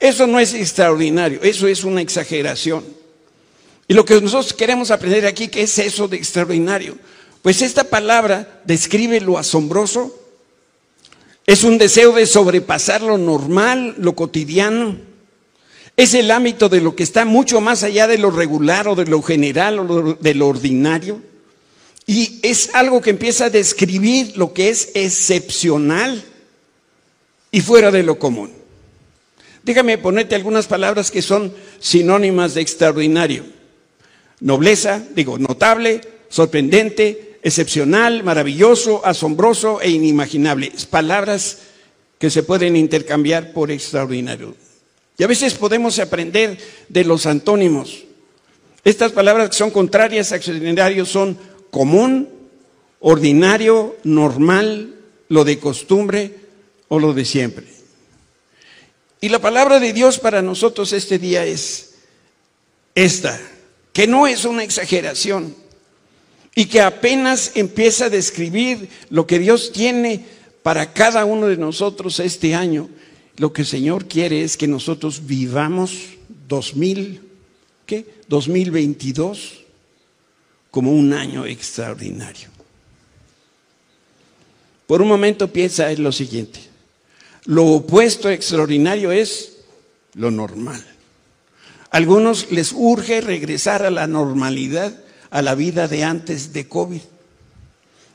Eso 0.00 0.26
no 0.26 0.40
es 0.40 0.52
extraordinario, 0.52 1.40
eso 1.42 1.68
es 1.68 1.84
una 1.84 2.00
exageración. 2.00 2.84
Y 3.86 3.94
lo 3.94 4.04
que 4.04 4.20
nosotros 4.20 4.52
queremos 4.52 4.90
aprender 4.90 5.26
aquí, 5.26 5.46
¿qué 5.46 5.62
es 5.62 5.78
eso 5.78 6.08
de 6.08 6.16
extraordinario? 6.16 6.98
Pues 7.40 7.62
esta 7.62 7.84
palabra 7.84 8.60
describe 8.64 9.20
lo 9.20 9.38
asombroso, 9.38 10.12
es 11.46 11.62
un 11.62 11.78
deseo 11.78 12.12
de 12.12 12.26
sobrepasar 12.26 13.00
lo 13.00 13.16
normal, 13.16 13.94
lo 13.96 14.16
cotidiano. 14.16 14.96
Es 15.96 16.14
el 16.14 16.32
ámbito 16.32 16.68
de 16.68 16.80
lo 16.80 16.96
que 16.96 17.04
está 17.04 17.24
mucho 17.24 17.60
más 17.60 17.84
allá 17.84 18.08
de 18.08 18.18
lo 18.18 18.30
regular 18.30 18.88
o 18.88 18.96
de 18.96 19.06
lo 19.06 19.22
general 19.22 19.78
o 19.78 20.14
de 20.14 20.34
lo 20.34 20.48
ordinario. 20.48 21.22
Y 22.08 22.40
es 22.42 22.74
algo 22.74 23.02
que 23.02 23.10
empieza 23.10 23.44
a 23.44 23.50
describir 23.50 24.38
lo 24.38 24.54
que 24.54 24.70
es 24.70 24.92
excepcional 24.94 26.24
y 27.50 27.60
fuera 27.60 27.90
de 27.90 28.02
lo 28.02 28.18
común. 28.18 28.50
Déjame 29.62 29.98
ponerte 29.98 30.34
algunas 30.34 30.66
palabras 30.66 31.10
que 31.10 31.20
son 31.20 31.52
sinónimas 31.78 32.54
de 32.54 32.62
extraordinario. 32.62 33.44
Nobleza, 34.40 35.04
digo, 35.14 35.36
notable, 35.36 36.00
sorprendente, 36.30 37.38
excepcional, 37.42 38.24
maravilloso, 38.24 39.04
asombroso 39.04 39.82
e 39.82 39.90
inimaginable. 39.90 40.72
Palabras 40.88 41.58
que 42.18 42.30
se 42.30 42.42
pueden 42.42 42.74
intercambiar 42.74 43.52
por 43.52 43.70
extraordinario. 43.70 44.56
Y 45.18 45.24
a 45.24 45.26
veces 45.26 45.52
podemos 45.52 45.98
aprender 45.98 46.56
de 46.88 47.04
los 47.04 47.26
antónimos. 47.26 48.04
Estas 48.82 49.12
palabras 49.12 49.50
que 49.50 49.56
son 49.56 49.70
contrarias 49.70 50.32
a 50.32 50.36
extraordinario 50.36 51.04
son 51.04 51.36
común, 51.70 52.28
ordinario, 53.00 53.96
normal, 54.04 54.94
lo 55.28 55.44
de 55.44 55.58
costumbre 55.58 56.34
o 56.88 56.98
lo 56.98 57.12
de 57.12 57.24
siempre. 57.24 57.66
Y 59.20 59.28
la 59.28 59.40
palabra 59.40 59.80
de 59.80 59.92
Dios 59.92 60.18
para 60.18 60.42
nosotros 60.42 60.92
este 60.92 61.18
día 61.18 61.44
es 61.44 61.94
esta, 62.94 63.38
que 63.92 64.06
no 64.06 64.26
es 64.26 64.44
una 64.44 64.62
exageración 64.62 65.54
y 66.54 66.66
que 66.66 66.80
apenas 66.80 67.52
empieza 67.54 68.06
a 68.06 68.10
describir 68.10 68.88
lo 69.10 69.26
que 69.26 69.38
Dios 69.38 69.72
tiene 69.72 70.24
para 70.62 70.92
cada 70.92 71.24
uno 71.24 71.46
de 71.46 71.56
nosotros 71.56 72.20
este 72.20 72.54
año. 72.54 72.88
Lo 73.36 73.52
que 73.52 73.62
el 73.62 73.68
Señor 73.68 74.06
quiere 74.06 74.42
es 74.42 74.56
que 74.56 74.66
nosotros 74.66 75.26
vivamos 75.26 75.94
2000, 76.48 77.20
¿qué? 77.86 78.06
2022 78.28 79.67
como 80.70 80.92
un 80.92 81.12
año 81.12 81.46
extraordinario. 81.46 82.48
Por 84.86 85.02
un 85.02 85.08
momento 85.08 85.52
piensa 85.52 85.90
en 85.90 86.02
lo 86.02 86.12
siguiente. 86.12 86.60
Lo 87.44 87.66
opuesto 87.66 88.30
extraordinario 88.30 89.12
es 89.12 89.58
lo 90.14 90.30
normal. 90.30 90.84
A 91.90 91.96
algunos 91.96 92.50
les 92.50 92.72
urge 92.72 93.20
regresar 93.20 93.82
a 93.82 93.90
la 93.90 94.06
normalidad, 94.06 94.98
a 95.30 95.42
la 95.42 95.54
vida 95.54 95.88
de 95.88 96.04
antes 96.04 96.52
de 96.52 96.68
COVID. 96.68 97.00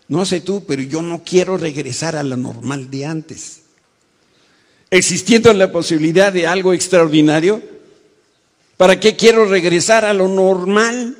No 0.07 0.25
sé 0.25 0.41
tú, 0.41 0.65
pero 0.65 0.81
yo 0.81 1.01
no 1.01 1.23
quiero 1.23 1.57
regresar 1.57 2.15
a 2.15 2.23
la 2.23 2.35
normal 2.35 2.89
de 2.89 3.05
antes. 3.05 3.61
Existiendo 4.91 5.51
la 5.53 5.71
posibilidad 5.71 6.31
de 6.31 6.45
algo 6.45 6.73
extraordinario, 6.73 7.61
¿para 8.77 8.99
qué 8.99 9.15
quiero 9.15 9.45
regresar 9.45 10.05
a 10.05 10.13
lo 10.13 10.27
normal? 10.27 11.17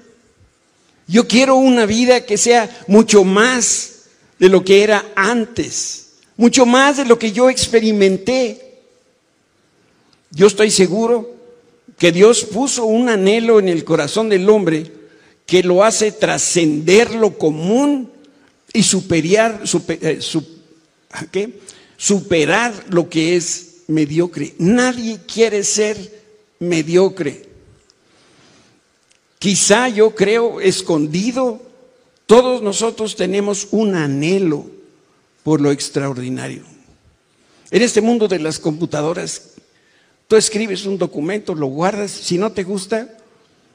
Yo 1.13 1.27
quiero 1.27 1.57
una 1.57 1.85
vida 1.85 2.25
que 2.25 2.39
sea 2.39 2.67
mucho 2.87 3.23
más 3.23 4.05
de 4.39 4.49
lo 4.49 4.65
que 4.65 4.81
era 4.81 5.11
antes, 5.15 6.13
mucho 6.37 6.65
más 6.65 6.97
de 6.97 7.05
lo 7.05 7.19
que 7.19 7.31
yo 7.31 7.51
experimenté. 7.51 8.79
Yo 10.31 10.47
estoy 10.47 10.71
seguro 10.71 11.35
que 11.99 12.11
Dios 12.11 12.45
puso 12.45 12.85
un 12.85 13.09
anhelo 13.09 13.59
en 13.59 13.69
el 13.69 13.83
corazón 13.83 14.27
del 14.27 14.49
hombre 14.49 14.91
que 15.45 15.61
lo 15.61 15.83
hace 15.83 16.11
trascender 16.11 17.13
lo 17.13 17.37
común 17.37 18.09
y 18.73 18.81
superar, 18.81 19.61
eh, 20.01 20.19
superar 21.95 22.85
lo 22.89 23.07
que 23.07 23.35
es 23.35 23.83
mediocre. 23.85 24.55
Nadie 24.57 25.19
quiere 25.31 25.63
ser 25.63 26.23
mediocre. 26.57 27.52
Quizá 29.43 29.89
yo 29.89 30.15
creo 30.15 30.61
escondido 30.61 31.59
todos 32.25 32.61
nosotros 32.61 33.17
tenemos 33.17 33.67
un 33.71 33.93
anhelo 33.93 34.67
por 35.43 35.59
lo 35.59 35.69
extraordinario. 35.69 36.63
En 37.69 37.81
este 37.81 37.99
mundo 37.99 38.29
de 38.29 38.39
las 38.39 38.57
computadoras, 38.57 39.55
tú 40.29 40.37
escribes 40.37 40.85
un 40.85 40.97
documento, 40.97 41.55
lo 41.55 41.67
guardas, 41.67 42.09
si 42.09 42.37
no 42.37 42.53
te 42.53 42.63
gusta, 42.63 43.17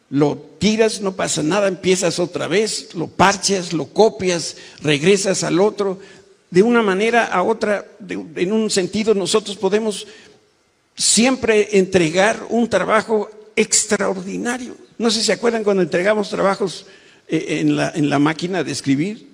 lo 0.08 0.38
tiras, 0.58 1.02
no 1.02 1.14
pasa 1.14 1.42
nada, 1.42 1.68
empiezas 1.68 2.18
otra 2.18 2.48
vez, 2.48 2.94
lo 2.94 3.08
parchas, 3.08 3.74
lo 3.74 3.88
copias, 3.88 4.56
regresas 4.80 5.44
al 5.44 5.60
otro. 5.60 5.98
De 6.50 6.62
una 6.62 6.80
manera 6.80 7.26
a 7.26 7.42
otra, 7.42 7.84
en 8.08 8.52
un 8.52 8.70
sentido, 8.70 9.12
nosotros 9.12 9.58
podemos 9.58 10.06
siempre 10.96 11.76
entregar 11.76 12.46
un 12.48 12.70
trabajo 12.70 13.28
extraordinario. 13.54 14.87
No 14.98 15.10
sé 15.10 15.20
si 15.20 15.26
se 15.26 15.32
acuerdan 15.32 15.64
cuando 15.64 15.82
entregamos 15.82 16.28
trabajos 16.28 16.86
eh, 17.28 17.60
en 17.60 17.76
la, 17.76 17.90
en 17.90 18.10
la 18.10 18.18
máquina 18.18 18.64
de 18.64 18.72
escribir, 18.72 19.28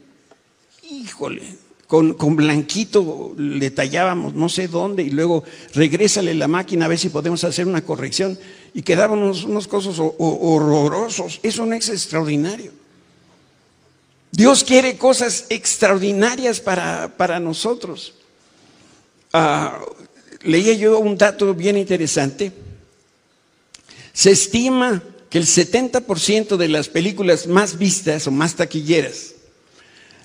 híjole, 0.90 1.42
con, 1.86 2.14
con, 2.14 2.36
blanquito 2.36 3.34
le 3.36 3.70
tallábamos 3.70 4.34
no 4.34 4.48
sé 4.48 4.68
dónde 4.68 5.02
y 5.02 5.10
luego 5.10 5.44
regrésale 5.74 6.34
la 6.34 6.48
máquina 6.48 6.86
a 6.86 6.88
ver 6.88 6.98
si 6.98 7.08
podemos 7.08 7.44
hacer 7.44 7.66
una 7.66 7.82
corrección 7.82 8.38
y 8.72 8.82
quedaban 8.82 9.18
unos, 9.18 9.44
unos 9.44 9.68
cosas 9.68 9.96
horrorosos. 9.98 11.40
Eso 11.42 11.64
no 11.64 11.74
es 11.74 11.88
extraordinario. 11.88 12.72
Dios 14.32 14.64
quiere 14.64 14.98
cosas 14.98 15.46
extraordinarias 15.48 16.58
para, 16.60 17.16
para 17.16 17.38
nosotros. 17.38 18.14
Ah, 19.32 19.78
leía 20.42 20.74
yo 20.74 20.98
un 20.98 21.16
dato 21.16 21.54
bien 21.54 21.78
interesante. 21.78 22.52
Se 24.12 24.32
estima 24.32 25.02
que 25.34 25.38
el 25.38 25.46
70% 25.46 26.56
de 26.56 26.68
las 26.68 26.88
películas 26.88 27.48
más 27.48 27.76
vistas 27.76 28.28
o 28.28 28.30
más 28.30 28.54
taquilleras 28.54 29.34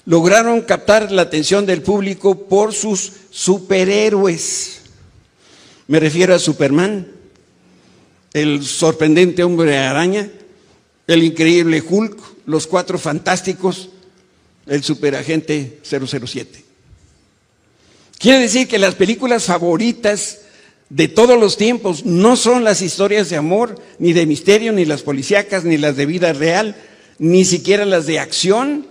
lograron 0.06 0.62
captar 0.62 1.12
la 1.12 1.24
atención 1.24 1.66
del 1.66 1.82
público 1.82 2.48
por 2.48 2.76
sus 2.76 3.14
superhéroes. 3.32 4.82
Me 5.88 6.00
refiero 6.00 6.36
a 6.36 6.38
Superman, 6.38 7.08
el 8.34 8.64
sorprendente 8.64 9.44
hombre 9.44 9.80
araña, 9.80 10.30
el 11.08 11.24
increíble 11.24 11.82
Hulk, 11.82 12.46
los 12.46 12.68
cuatro 12.68 13.00
fantásticos, 13.00 13.90
el 14.68 14.84
superagente 14.84 15.80
007. 15.82 16.66
Quiere 18.20 18.42
decir 18.42 18.68
que 18.68 18.78
las 18.78 18.94
películas 18.94 19.46
favoritas 19.46 20.42
de 20.90 21.08
todos 21.08 21.40
los 21.40 21.56
tiempos 21.58 22.06
no 22.06 22.36
son 22.36 22.64
las 22.64 22.82
historias 22.82 23.30
de 23.30 23.38
amor, 23.38 23.80
ni 24.00 24.14
de 24.14 24.26
misterio, 24.26 24.72
ni 24.72 24.86
las 24.86 25.04
policíacas, 25.04 25.64
ni 25.64 25.78
las 25.78 25.96
de 25.96 26.06
vida 26.06 26.34
real, 26.34 26.76
ni 27.20 27.46
siquiera 27.46 27.86
las 27.86 28.08
de 28.08 28.20
acción, 28.20 28.88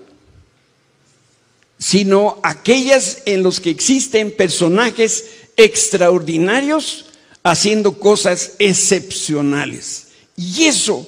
sino 1.78 2.38
aquellas 2.42 3.22
en 3.26 3.42
las 3.42 3.60
que 3.60 3.70
existen 3.70 4.30
personajes 4.30 5.24
extraordinarios 5.56 7.06
haciendo 7.42 7.98
cosas 7.98 8.52
excepcionales. 8.58 10.08
Y 10.36 10.64
eso 10.64 11.06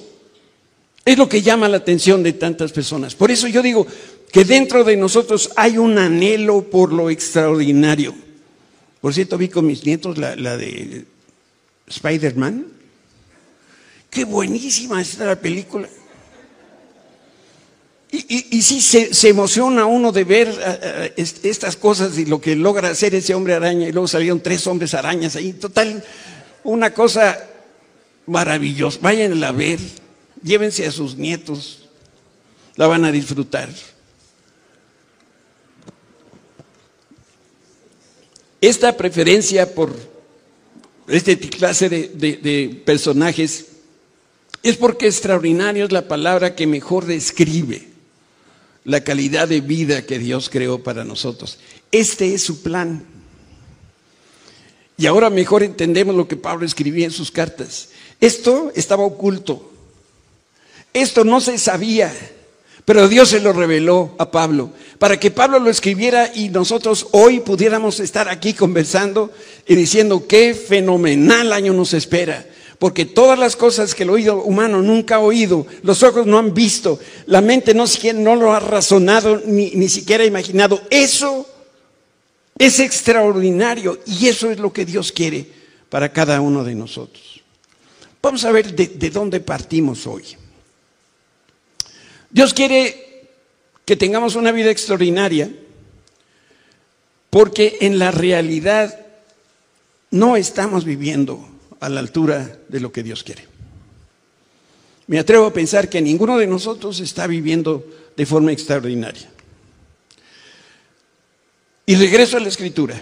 es 1.05 1.17
lo 1.17 1.29
que 1.29 1.41
llama 1.41 1.69
la 1.69 1.77
atención 1.77 2.21
de 2.23 2.33
tantas 2.33 2.71
personas. 2.71 3.15
Por 3.15 3.31
eso 3.31 3.47
yo 3.47 3.61
digo 3.61 3.87
que 4.31 4.43
dentro 4.45 4.83
de 4.83 4.97
nosotros 4.97 5.51
hay 5.55 5.77
un 5.77 5.97
anhelo 5.97 6.69
por 6.69 6.91
lo 6.91 7.09
extraordinario. 7.09 8.13
Por 9.01 9.13
cierto, 9.13 9.37
vi 9.37 9.49
con 9.49 9.65
mis 9.65 9.83
nietos 9.83 10.17
la, 10.17 10.35
de 10.35 11.05
Spider-Man. 11.87 12.67
Qué 14.09 14.25
buenísima 14.25 15.01
está 15.01 15.25
la 15.25 15.35
película. 15.35 15.89
Y, 18.11 18.57
y, 18.57 18.61
sí, 18.61 18.81
se, 18.81 19.29
emociona 19.29 19.85
uno 19.85 20.11
de 20.11 20.25
ver 20.25 20.49
eh, 20.49 21.13
eh, 21.15 21.25
estas 21.43 21.77
cosas 21.77 22.17
y 22.17 22.25
lo 22.25 22.41
que 22.41 22.57
logra 22.57 22.89
hacer 22.89 23.15
ese 23.15 23.33
hombre 23.33 23.53
araña. 23.53 23.87
Y 23.87 23.93
luego 23.93 24.07
salieron 24.07 24.41
tres 24.41 24.67
hombres 24.67 24.93
arañas 24.93 25.35
ahí. 25.37 25.53
Total, 25.53 26.03
una 26.63 26.93
cosa 26.93 27.39
maravillosa. 28.27 28.99
Vayan 29.01 29.41
a 29.43 29.51
ver, 29.51 29.79
llévense 30.43 30.85
a 30.85 30.91
sus 30.91 31.15
nietos, 31.15 31.89
la 32.75 32.87
van 32.87 33.05
a 33.05 33.11
disfrutar. 33.11 33.69
Esta 38.61 38.95
preferencia 38.95 39.73
por 39.73 39.91
este 41.07 41.37
clase 41.39 41.89
de, 41.89 42.81
personajes 42.85 43.65
es 44.61 44.77
porque 44.77 45.07
extraordinario 45.07 45.85
es 45.85 45.91
la 45.91 46.07
palabra 46.07 46.55
que 46.55 46.67
mejor 46.67 47.05
describe 47.05 47.87
la 48.83 49.03
calidad 49.03 49.47
de 49.47 49.61
vida 49.61 50.05
que 50.05 50.19
Dios 50.19 50.49
creó 50.49 50.83
para 50.83 51.03
nosotros. 51.03 51.57
Este 51.91 52.35
es 52.35 52.43
su 52.43 52.61
plan. 52.61 53.03
Y 54.95 55.07
ahora 55.07 55.31
mejor 55.31 55.63
entendemos 55.63 56.15
lo 56.15 56.27
que 56.27 56.35
Pablo 56.35 56.63
escribía 56.63 57.05
en 57.05 57.11
sus 57.11 57.31
cartas. 57.31 57.89
Esto 58.19 58.71
estaba 58.75 59.03
oculto. 59.03 59.71
Esto 60.93 61.23
no 61.23 61.41
se 61.41 61.57
sabía. 61.57 62.13
Pero 62.85 63.07
Dios 63.07 63.29
se 63.29 63.39
lo 63.39 63.53
reveló 63.53 64.15
a 64.17 64.31
Pablo, 64.31 64.71
para 64.97 65.19
que 65.19 65.31
Pablo 65.31 65.59
lo 65.59 65.69
escribiera 65.69 66.31
y 66.33 66.49
nosotros 66.49 67.07
hoy 67.11 67.39
pudiéramos 67.39 67.99
estar 67.99 68.27
aquí 68.27 68.53
conversando 68.53 69.31
y 69.67 69.75
diciendo 69.75 70.25
qué 70.27 70.53
fenomenal 70.55 71.53
año 71.53 71.73
nos 71.73 71.93
espera. 71.93 72.45
Porque 72.79 73.05
todas 73.05 73.37
las 73.37 73.55
cosas 73.55 73.93
que 73.93 74.01
el 74.03 74.09
oído 74.09 74.41
humano 74.41 74.81
nunca 74.81 75.17
ha 75.17 75.19
oído, 75.19 75.67
los 75.83 76.01
ojos 76.01 76.25
no 76.25 76.39
han 76.39 76.55
visto, 76.55 76.99
la 77.27 77.39
mente 77.39 77.75
no, 77.75 77.85
no 78.15 78.35
lo 78.35 78.53
ha 78.53 78.59
razonado 78.59 79.39
ni, 79.45 79.69
ni 79.71 79.87
siquiera 79.87 80.25
imaginado, 80.25 80.81
eso 80.89 81.47
es 82.57 82.79
extraordinario 82.79 83.99
y 84.07 84.27
eso 84.27 84.49
es 84.49 84.59
lo 84.59 84.73
que 84.73 84.85
Dios 84.85 85.11
quiere 85.11 85.47
para 85.89 86.11
cada 86.11 86.41
uno 86.41 86.63
de 86.63 86.73
nosotros. 86.73 87.41
Vamos 88.19 88.43
a 88.45 88.51
ver 88.51 88.73
de, 88.73 88.87
de 88.87 89.09
dónde 89.11 89.39
partimos 89.39 90.07
hoy. 90.07 90.23
Dios 92.31 92.53
quiere 92.53 93.29
que 93.85 93.95
tengamos 93.95 94.35
una 94.35 94.51
vida 94.51 94.71
extraordinaria 94.71 95.51
porque 97.29 97.77
en 97.81 97.99
la 97.99 98.11
realidad 98.11 99.05
no 100.11 100.35
estamos 100.35 100.85
viviendo 100.85 101.47
a 101.79 101.89
la 101.89 101.99
altura 101.99 102.59
de 102.67 102.79
lo 102.79 102.91
que 102.91 103.03
Dios 103.03 103.23
quiere. 103.23 103.47
Me 105.07 105.19
atrevo 105.19 105.45
a 105.45 105.53
pensar 105.53 105.89
que 105.89 106.01
ninguno 106.01 106.37
de 106.37 106.47
nosotros 106.47 106.99
está 106.99 107.27
viviendo 107.27 107.85
de 108.15 108.25
forma 108.25 108.51
extraordinaria. 108.51 109.29
Y 111.85 111.95
regreso 111.95 112.37
a 112.37 112.39
la 112.39 112.47
escritura, 112.47 113.01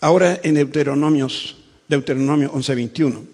ahora 0.00 0.38
en 0.42 0.54
Deuteronomios, 0.54 1.56
Deuteronomio 1.88 2.52
11:21. 2.52 3.24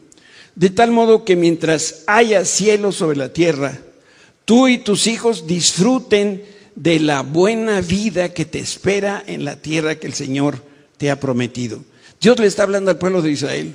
De 0.54 0.70
tal 0.70 0.92
modo 0.92 1.24
que 1.24 1.36
mientras 1.36 2.04
haya 2.06 2.44
cielo 2.44 2.92
sobre 2.92 3.16
la 3.16 3.32
tierra, 3.32 3.78
tú 4.48 4.66
y 4.66 4.78
tus 4.78 5.06
hijos 5.06 5.46
disfruten 5.46 6.42
de 6.74 7.00
la 7.00 7.20
buena 7.20 7.82
vida 7.82 8.32
que 8.32 8.46
te 8.46 8.58
espera 8.58 9.22
en 9.26 9.44
la 9.44 9.56
tierra 9.56 9.96
que 9.96 10.06
el 10.06 10.14
Señor 10.14 10.64
te 10.96 11.10
ha 11.10 11.20
prometido. 11.20 11.84
Dios 12.18 12.38
le 12.38 12.46
está 12.46 12.62
hablando 12.62 12.90
al 12.90 12.96
pueblo 12.96 13.20
de 13.20 13.30
Israel, 13.30 13.74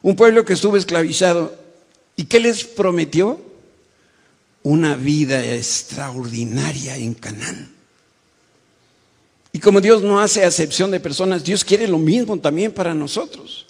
un 0.00 0.16
pueblo 0.16 0.46
que 0.46 0.54
estuvo 0.54 0.78
esclavizado. 0.78 1.54
¿Y 2.16 2.24
qué 2.24 2.40
les 2.40 2.64
prometió? 2.64 3.42
Una 4.62 4.96
vida 4.96 5.44
extraordinaria 5.44 6.96
en 6.96 7.12
Canaán. 7.12 7.70
Y 9.52 9.58
como 9.58 9.82
Dios 9.82 10.02
no 10.02 10.18
hace 10.18 10.46
acepción 10.46 10.90
de 10.90 10.98
personas, 10.98 11.44
Dios 11.44 11.62
quiere 11.62 11.86
lo 11.86 11.98
mismo 11.98 12.38
también 12.38 12.72
para 12.72 12.94
nosotros. 12.94 13.66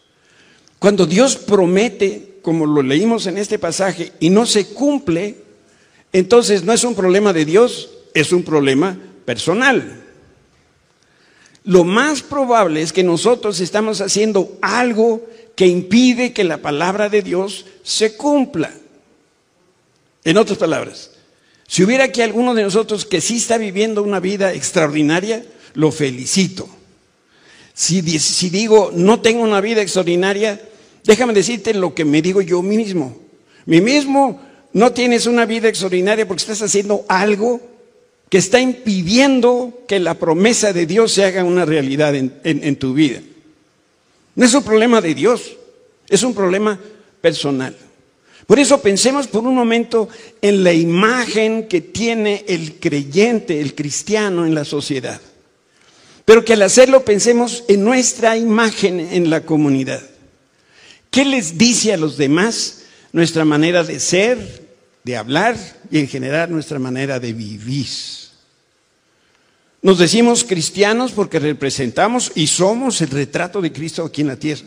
Cuando 0.79 1.07
Dios 1.07 1.35
promete, 1.35 2.39
como 2.41 2.67
lo 2.67 2.83
leímos 2.83 3.27
en 3.27 3.37
este 3.37 3.59
pasaje, 3.59 4.13
y 4.21 4.31
no 4.31 4.47
se 4.47 4.69
cumple, 4.69 5.51
entonces 6.13 6.65
no 6.65 6.73
es 6.73 6.85
un 6.85 6.95
problema 6.95 7.33
de 7.33 7.45
Dios, 7.45 7.91
es 8.15 8.33
un 8.33 8.43
problema 8.43 8.99
personal. 9.25 10.03
Lo 11.65 11.85
más 11.85 12.23
probable 12.23 12.83
es 12.83 12.93
que 12.93 13.05
nosotros 13.05 13.61
estamos 13.61 14.01
haciendo 14.01 14.59
algo 14.61 15.27
que 15.55 15.67
impide 15.67 16.33
que 16.33 16.45
la 16.45 16.59
palabra 16.59 17.09
de 17.09 17.23
Dios 17.23 17.67
se 17.83 18.17
cumpla. 18.17 18.73
En 20.25 20.37
otras 20.37 20.59
palabras, 20.59 21.11
si 21.67 21.83
hubiera 21.83 22.05
aquí 22.05 22.21
alguno 22.21 22.55
de 22.55 22.63
nosotros 22.63 23.05
que 23.05 23.21
sí 23.21 23.37
está 23.37 23.59
viviendo 23.59 24.03
una 24.03 24.21
vida 24.21 24.53
extraordinaria, 24.53 25.45
lo 25.75 25.91
felicito. 25.91 26.69
Si, 27.75 28.03
digo 28.51 28.93
no 28.95 29.21
tengo 29.21 29.43
una 29.43 29.61
vida 29.61 29.81
extraordinaria, 29.81 30.61
déjame 31.05 31.33
decirte 31.33 31.73
lo 31.75 31.95
que 31.95 32.05
me 32.05 32.21
digo 32.23 32.43
yo 32.43 32.63
mismo. 32.63 33.17
Mí 33.67 33.81
mismo 33.81 34.41
no 34.73 34.93
tienes 34.93 35.27
una 35.27 35.45
vida 35.45 35.69
extraordinaria 35.69 36.27
porque 36.27 36.43
estás 36.43 36.63
haciendo 36.63 37.05
algo 37.09 37.61
que 38.33 38.39
está 38.39 38.61
impidiendo 38.61 39.83
que 39.87 40.01
la 40.01 40.15
promesa 40.15 40.73
de 40.73 40.87
Dios 40.87 41.13
se 41.13 41.25
haga 41.25 41.45
una 41.45 41.67
realidad 41.67 42.15
en, 42.15 42.77
tu 42.77 42.95
vida. 42.95 43.21
No 44.35 44.47
es 44.47 44.55
un 44.55 44.63
problema 44.63 45.03
de 45.03 45.15
Dios, 45.15 45.55
es 46.09 46.23
un 46.23 46.35
problema 46.35 46.81
personal. 47.21 47.77
Por 48.47 48.59
eso 48.59 48.81
pensemos 48.81 49.27
por 49.27 49.45
un 49.45 49.55
momento 49.55 50.09
en 50.41 50.65
la 50.65 50.73
imagen 50.73 51.69
que 51.69 51.83
tiene 51.83 52.45
el 52.49 52.81
creyente, 52.81 53.61
el 53.61 53.75
cristiano 53.75 54.47
en 54.47 54.55
la 54.55 54.65
sociedad. 54.65 55.21
Pero 56.25 56.43
que 56.43 56.55
al 56.55 56.63
hacerlo 56.63 57.05
pensemos 57.05 57.65
en 57.69 57.85
nuestra 57.85 58.39
imagen 58.39 58.99
en 58.99 59.29
la 59.29 59.43
comunidad. 59.43 60.03
¿Qué 61.11 61.27
les 61.27 61.59
dice 61.59 61.93
a 61.93 61.99
los 61.99 62.17
demás 62.17 62.85
nuestra 63.13 63.45
manera 63.45 63.85
de 63.85 64.01
ser, 64.01 64.62
de 65.05 65.17
hablar 65.17 65.57
y 65.91 65.99
en 65.99 66.09
general 66.09 66.51
nuestra 66.51 66.79
manera 66.79 67.19
de 67.19 67.33
vivir? 67.33 67.87
Nos 69.83 69.99
decimos 69.99 70.45
cristianos 70.45 71.13
porque 71.13 71.41
representamos 71.41 72.31
y 72.35 72.47
somos 72.47 73.01
el 73.01 73.11
retrato 73.11 73.61
de 73.61 73.73
Cristo 73.73 74.05
aquí 74.05 74.21
en 74.21 74.29
la 74.29 74.37
tierra. 74.37 74.65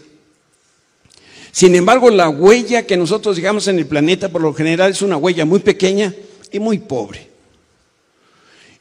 Sin 1.51 1.73
embargo, 1.73 2.09
la 2.09 2.27
huella 2.27 2.85
que 2.85 2.97
nosotros 2.97 3.37
dejamos 3.37 3.69
en 3.69 3.77
el 3.77 3.85
planeta 3.85 4.27
por 4.27 4.41
lo 4.41 4.53
general 4.53 4.91
es 4.91 5.01
una 5.01 5.15
huella 5.15 5.45
muy 5.45 5.59
pequeña 5.59 6.13
y 6.51 6.59
muy 6.59 6.79
pobre. 6.79 7.29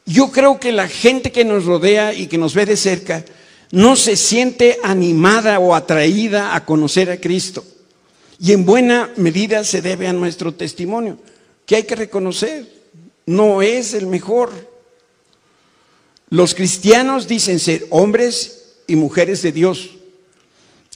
Yo 0.05 0.29
creo 0.29 0.59
que 0.59 0.73
la 0.73 0.89
gente 0.89 1.31
que 1.31 1.45
nos 1.45 1.63
rodea 1.63 2.13
y 2.13 2.27
que 2.27 2.37
nos 2.37 2.53
ve 2.53 2.65
de 2.65 2.75
cerca 2.75 3.23
no 3.71 3.95
se 3.95 4.17
siente 4.17 4.77
animada 4.83 5.59
o 5.59 5.73
atraída 5.73 6.53
a 6.53 6.65
conocer 6.65 7.09
a 7.09 7.17
Cristo. 7.17 7.65
Y 8.39 8.51
en 8.51 8.65
buena 8.65 9.09
medida 9.15 9.63
se 9.63 9.81
debe 9.81 10.07
a 10.07 10.13
nuestro 10.13 10.53
testimonio, 10.53 11.17
que 11.65 11.75
hay 11.75 11.83
que 11.83 11.95
reconocer, 11.95 12.67
no 13.25 13.61
es 13.61 13.93
el 13.93 14.07
mejor. 14.07 14.51
Los 16.29 16.53
cristianos 16.53 17.27
dicen 17.27 17.59
ser 17.59 17.85
hombres 17.89 18.75
y 18.87 18.95
mujeres 18.95 19.41
de 19.41 19.51
Dios. 19.51 19.91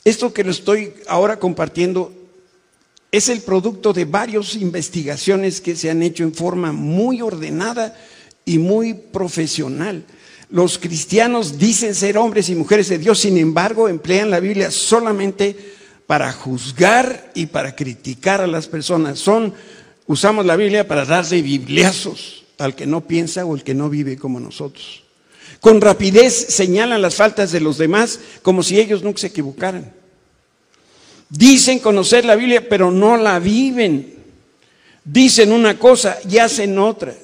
Esto 0.04 0.32
que 0.32 0.44
lo 0.44 0.50
estoy 0.50 0.94
ahora 1.08 1.38
compartiendo 1.38 2.12
es 3.12 3.28
el 3.28 3.40
producto 3.40 3.92
de 3.92 4.04
varias 4.04 4.54
investigaciones 4.54 5.60
que 5.60 5.76
se 5.76 5.90
han 5.90 6.02
hecho 6.02 6.22
en 6.22 6.34
forma 6.34 6.72
muy 6.72 7.20
ordenada 7.20 7.98
y 8.44 8.58
muy 8.58 8.94
profesional. 8.94 10.04
Los 10.48 10.78
cristianos 10.78 11.58
dicen 11.58 11.94
ser 11.94 12.18
hombres 12.18 12.48
y 12.48 12.54
mujeres 12.54 12.88
de 12.88 12.98
Dios, 12.98 13.20
sin 13.20 13.36
embargo, 13.36 13.88
emplean 13.88 14.30
la 14.30 14.40
Biblia 14.40 14.70
solamente 14.70 15.56
para 16.06 16.32
juzgar 16.32 17.30
y 17.34 17.46
para 17.46 17.76
criticar 17.76 18.40
a 18.40 18.48
las 18.48 18.66
personas. 18.66 19.18
Son, 19.18 19.54
usamos 20.10 20.44
la 20.44 20.56
Biblia 20.56 20.88
para 20.88 21.04
darle 21.04 21.40
bibliazos 21.40 22.42
al 22.58 22.74
que 22.74 22.84
no 22.84 23.06
piensa 23.06 23.44
o 23.46 23.54
el 23.54 23.62
que 23.62 23.74
no 23.74 23.88
vive 23.88 24.16
como 24.16 24.40
nosotros. 24.40 25.04
Con 25.60 25.80
rapidez 25.80 26.34
señalan 26.48 27.00
las 27.00 27.14
faltas 27.14 27.52
de 27.52 27.60
los 27.60 27.78
demás 27.78 28.18
como 28.42 28.64
si 28.64 28.80
ellos 28.80 29.04
nunca 29.04 29.20
se 29.20 29.28
equivocaran. 29.28 29.92
Dicen 31.28 31.78
conocer 31.78 32.24
la 32.24 32.34
Biblia, 32.34 32.68
pero 32.68 32.90
no 32.90 33.16
la 33.16 33.38
viven. 33.38 34.16
Dicen 35.04 35.52
una 35.52 35.78
cosa 35.78 36.18
y 36.28 36.38
hacen 36.38 36.76
otra. 36.80 37.14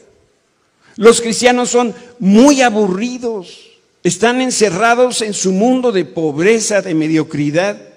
Los 0.95 1.21
cristianos 1.21 1.71
son 1.71 1.93
muy 2.21 2.63
aburridos. 2.63 3.67
Están 4.05 4.41
encerrados 4.41 5.23
en 5.23 5.35
su 5.35 5.51
mundo 5.51 5.91
de 5.91 6.05
pobreza, 6.05 6.83
de 6.83 6.95
mediocridad. 6.95 7.96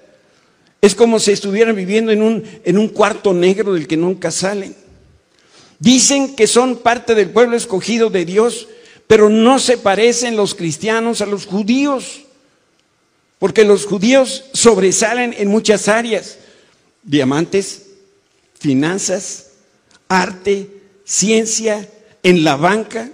Es 0.80 0.94
como 0.94 1.18
si 1.18 1.32
estuvieran 1.32 1.76
viviendo 1.76 2.10
en 2.10 2.22
un, 2.22 2.44
en 2.64 2.78
un 2.78 2.88
cuarto 2.88 3.32
negro 3.34 3.74
del 3.74 3.86
que 3.86 3.96
nunca 3.96 4.30
salen. 4.30 4.74
Dicen 5.78 6.36
que 6.36 6.46
son 6.46 6.78
parte 6.78 7.14
del 7.14 7.30
pueblo 7.30 7.56
escogido 7.56 8.10
de 8.10 8.24
Dios, 8.24 8.68
pero 9.06 9.28
no 9.28 9.58
se 9.58 9.76
parecen 9.78 10.36
los 10.36 10.54
cristianos 10.54 11.20
a 11.20 11.26
los 11.26 11.46
judíos, 11.46 12.22
porque 13.38 13.64
los 13.64 13.86
judíos 13.86 14.44
sobresalen 14.52 15.34
en 15.36 15.48
muchas 15.48 15.88
áreas, 15.88 16.38
diamantes, 17.02 17.86
finanzas, 18.58 19.52
arte, 20.08 20.68
ciencia, 21.04 21.88
en 22.22 22.44
la 22.44 22.56
banca. 22.56 23.10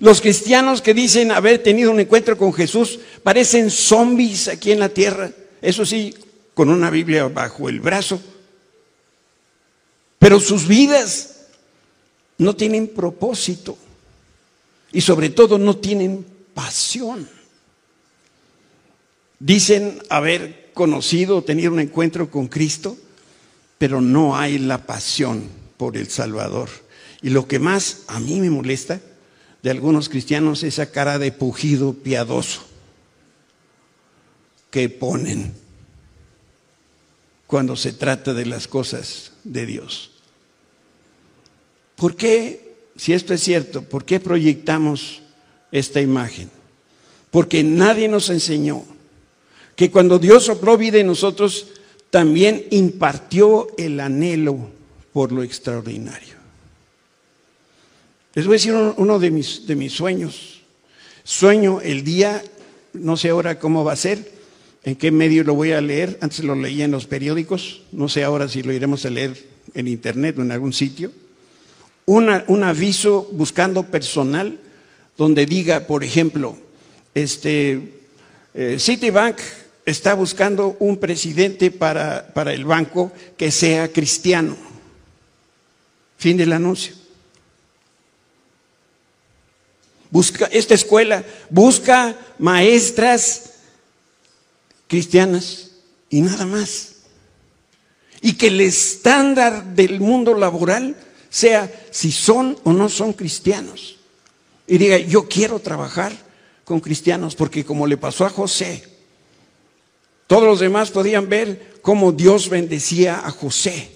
Los 0.00 0.20
cristianos 0.20 0.82
que 0.82 0.94
dicen 0.94 1.30
haber 1.30 1.62
tenido 1.62 1.90
un 1.90 2.00
encuentro 2.00 2.36
con 2.36 2.52
Jesús 2.52 2.98
parecen 3.22 3.70
zombies 3.70 4.48
aquí 4.48 4.72
en 4.72 4.80
la 4.80 4.88
tierra, 4.88 5.30
eso 5.62 5.84
sí, 5.84 6.14
con 6.54 6.68
una 6.68 6.90
Biblia 6.90 7.28
bajo 7.28 7.68
el 7.68 7.80
brazo, 7.80 8.20
pero 10.18 10.40
sus 10.40 10.66
vidas 10.66 11.46
no 12.38 12.54
tienen 12.56 12.88
propósito 12.88 13.76
y 14.92 15.00
sobre 15.00 15.30
todo 15.30 15.58
no 15.58 15.76
tienen 15.76 16.26
pasión. 16.54 17.28
Dicen 19.38 20.02
haber 20.10 20.70
conocido, 20.74 21.42
tener 21.42 21.70
un 21.70 21.80
encuentro 21.80 22.30
con 22.30 22.48
Cristo, 22.48 22.96
pero 23.78 24.00
no 24.00 24.36
hay 24.36 24.58
la 24.58 24.86
pasión 24.86 25.48
por 25.76 25.96
el 25.96 26.08
Salvador. 26.08 26.68
Y 27.22 27.30
lo 27.30 27.48
que 27.48 27.58
más 27.58 28.02
a 28.06 28.20
mí 28.20 28.40
me 28.40 28.50
molesta 28.50 29.00
de 29.62 29.70
algunos 29.70 30.08
cristianos 30.08 30.62
es 30.62 30.74
esa 30.74 30.90
cara 30.90 31.18
de 31.18 31.32
pujido 31.32 31.94
piadoso 31.94 32.62
que 34.70 34.88
ponen 34.88 35.54
cuando 37.50 37.74
se 37.74 37.92
trata 37.92 38.32
de 38.32 38.46
las 38.46 38.68
cosas 38.68 39.32
de 39.42 39.66
Dios. 39.66 40.12
¿Por 41.96 42.14
qué 42.14 42.70
si 42.96 43.12
esto 43.12 43.34
es 43.34 43.42
cierto, 43.42 43.82
¿por 43.82 44.04
qué 44.04 44.20
proyectamos 44.20 45.20
esta 45.72 46.00
imagen? 46.00 46.48
Porque 47.32 47.64
nadie 47.64 48.06
nos 48.06 48.30
enseñó 48.30 48.84
que 49.74 49.90
cuando 49.90 50.20
Dios 50.20 50.44
sopló 50.44 50.78
vida 50.78 50.98
en 50.98 51.08
nosotros, 51.08 51.66
también 52.10 52.66
impartió 52.70 53.66
el 53.76 53.98
anhelo 53.98 54.68
por 55.12 55.32
lo 55.32 55.42
extraordinario. 55.42 56.36
Les 58.34 58.46
voy 58.46 58.54
a 58.54 58.58
decir 58.58 58.74
uno 58.74 59.18
de 59.18 59.30
mis, 59.32 59.66
de 59.66 59.74
mis 59.74 59.92
sueños. 59.92 60.60
Sueño 61.24 61.80
el 61.80 62.04
día, 62.04 62.44
no 62.92 63.16
sé 63.16 63.30
ahora 63.30 63.58
cómo 63.58 63.82
va 63.82 63.94
a 63.94 63.96
ser, 63.96 64.39
en 64.84 64.96
qué 64.96 65.10
medio 65.10 65.44
lo 65.44 65.54
voy 65.54 65.72
a 65.72 65.80
leer, 65.80 66.18
antes 66.20 66.44
lo 66.44 66.54
leía 66.54 66.84
en 66.84 66.90
los 66.90 67.06
periódicos, 67.06 67.82
no 67.92 68.08
sé 68.08 68.24
ahora 68.24 68.48
si 68.48 68.62
lo 68.62 68.72
iremos 68.72 69.04
a 69.04 69.10
leer 69.10 69.36
en 69.74 69.88
internet 69.88 70.38
o 70.38 70.42
en 70.42 70.52
algún 70.52 70.72
sitio 70.72 71.12
un 72.10 72.64
aviso 72.64 73.28
buscando 73.32 73.84
personal 73.84 74.58
donde 75.16 75.46
diga, 75.46 75.86
por 75.86 76.02
ejemplo, 76.02 76.56
este, 77.14 78.00
eh, 78.54 78.76
Citibank 78.80 79.38
está 79.86 80.14
buscando 80.14 80.76
un 80.80 80.96
presidente 80.96 81.70
para, 81.70 82.26
para 82.34 82.52
el 82.52 82.64
banco 82.64 83.12
que 83.36 83.52
sea 83.52 83.92
cristiano. 83.92 84.56
Fin 86.16 86.36
del 86.36 86.52
anuncio. 86.52 86.94
Busca, 90.10 90.46
esta 90.46 90.74
escuela 90.74 91.24
busca 91.48 92.16
maestras 92.38 93.49
cristianas 94.90 95.70
y 96.10 96.20
nada 96.20 96.44
más. 96.44 96.96
Y 98.20 98.34
que 98.34 98.48
el 98.48 98.60
estándar 98.60 99.64
del 99.64 100.00
mundo 100.00 100.34
laboral 100.34 100.96
sea 101.30 101.72
si 101.92 102.10
son 102.10 102.58
o 102.64 102.72
no 102.72 102.88
son 102.88 103.12
cristianos. 103.12 103.98
Y 104.66 104.78
diga, 104.78 104.98
yo 104.98 105.28
quiero 105.28 105.60
trabajar 105.60 106.12
con 106.64 106.80
cristianos 106.80 107.36
porque 107.36 107.64
como 107.64 107.86
le 107.86 107.96
pasó 107.96 108.26
a 108.26 108.30
José, 108.30 108.84
todos 110.26 110.42
los 110.42 110.58
demás 110.58 110.90
podían 110.90 111.28
ver 111.28 111.78
cómo 111.82 112.10
Dios 112.10 112.48
bendecía 112.48 113.24
a 113.24 113.30
José. 113.30 113.92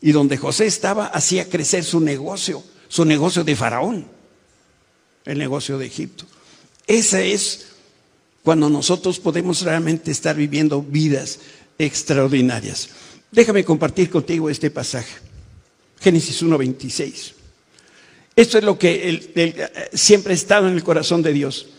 Y 0.00 0.12
donde 0.12 0.38
José 0.38 0.64
estaba, 0.64 1.06
hacía 1.06 1.48
crecer 1.48 1.84
su 1.84 2.00
negocio, 2.00 2.64
su 2.88 3.04
negocio 3.04 3.44
de 3.44 3.54
Faraón, 3.54 4.06
el 5.26 5.38
negocio 5.38 5.76
de 5.76 5.86
Egipto. 5.86 6.24
Esa 6.86 7.20
es 7.20 7.66
cuando 8.46 8.70
nosotros 8.70 9.18
podemos 9.18 9.62
realmente 9.62 10.12
estar 10.12 10.36
viviendo 10.36 10.80
vidas 10.80 11.40
extraordinarias. 11.80 12.90
Déjame 13.32 13.64
compartir 13.64 14.08
contigo 14.08 14.48
este 14.48 14.70
pasaje. 14.70 15.16
Génesis 16.00 16.44
1.26. 16.44 17.32
Esto 18.36 18.58
es 18.58 18.62
lo 18.62 18.78
que 18.78 19.88
siempre 19.94 20.32
ha 20.32 20.36
estado 20.36 20.68
en 20.68 20.74
el 20.74 20.84
corazón 20.84 21.22
de 21.22 21.32
Dios. 21.32 21.70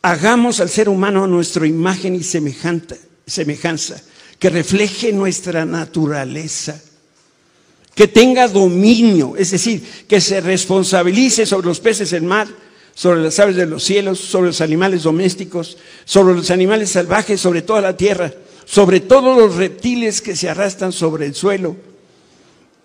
Hagamos 0.00 0.60
al 0.60 0.68
ser 0.68 0.88
humano 0.88 1.26
nuestra 1.26 1.66
imagen 1.66 2.14
y 2.14 2.22
semejanza, 2.22 4.00
que 4.38 4.48
refleje 4.48 5.12
nuestra 5.12 5.64
naturaleza, 5.64 6.80
que 7.96 8.06
tenga 8.06 8.46
dominio, 8.46 9.34
es 9.36 9.50
decir, 9.50 9.82
que 10.06 10.20
se 10.20 10.40
responsabilice 10.40 11.46
sobre 11.46 11.66
los 11.66 11.80
peces 11.80 12.10
del 12.10 12.22
mar, 12.22 12.46
sobre 12.94 13.22
las 13.22 13.38
aves 13.38 13.56
de 13.56 13.66
los 13.66 13.82
cielos, 13.82 14.18
sobre 14.18 14.48
los 14.48 14.60
animales 14.60 15.02
domésticos, 15.04 15.78
sobre 16.04 16.34
los 16.34 16.50
animales 16.50 16.90
salvajes, 16.90 17.40
sobre 17.40 17.62
toda 17.62 17.80
la 17.80 17.96
tierra, 17.96 18.32
sobre 18.64 19.00
todos 19.00 19.36
los 19.36 19.56
reptiles 19.56 20.20
que 20.20 20.36
se 20.36 20.48
arrastran 20.48 20.92
sobre 20.92 21.26
el 21.26 21.34
suelo. 21.34 21.76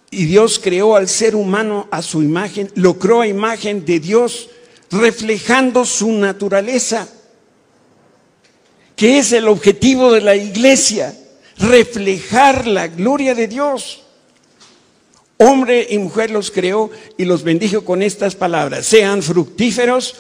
Y 0.10 0.26
Dios 0.26 0.60
creó 0.64 0.96
al 0.96 1.10
ser 1.10 1.36
humano 1.36 1.88
a 1.92 2.02
su 2.02 2.24
imagen, 2.24 2.72
lo 2.76 2.98
creó 2.98 3.22
a 3.22 3.28
imagen 3.28 3.86
de 3.86 4.00
Dios, 4.00 4.50
reflejando 4.90 5.86
su 5.86 6.12
naturaleza, 6.14 7.10
que 8.96 9.20
es 9.20 9.34
el 9.34 9.48
objetivo 9.48 10.14
de 10.14 10.22
la 10.22 10.36
iglesia, 10.36 11.16
reflejar 11.58 12.68
la 12.68 12.88
gloria 12.88 13.36
de 13.36 13.48
Dios. 13.48 14.07
Hombre 15.38 15.88
y 15.90 16.00
mujer 16.00 16.32
los 16.32 16.50
creó 16.50 16.90
y 17.18 17.26
los 17.26 17.44
bendijo 17.44 17.86
con 17.86 18.02
estas 18.02 18.36
palabras. 18.36 18.86
Sean 18.88 19.22
fructíferos, 19.22 20.16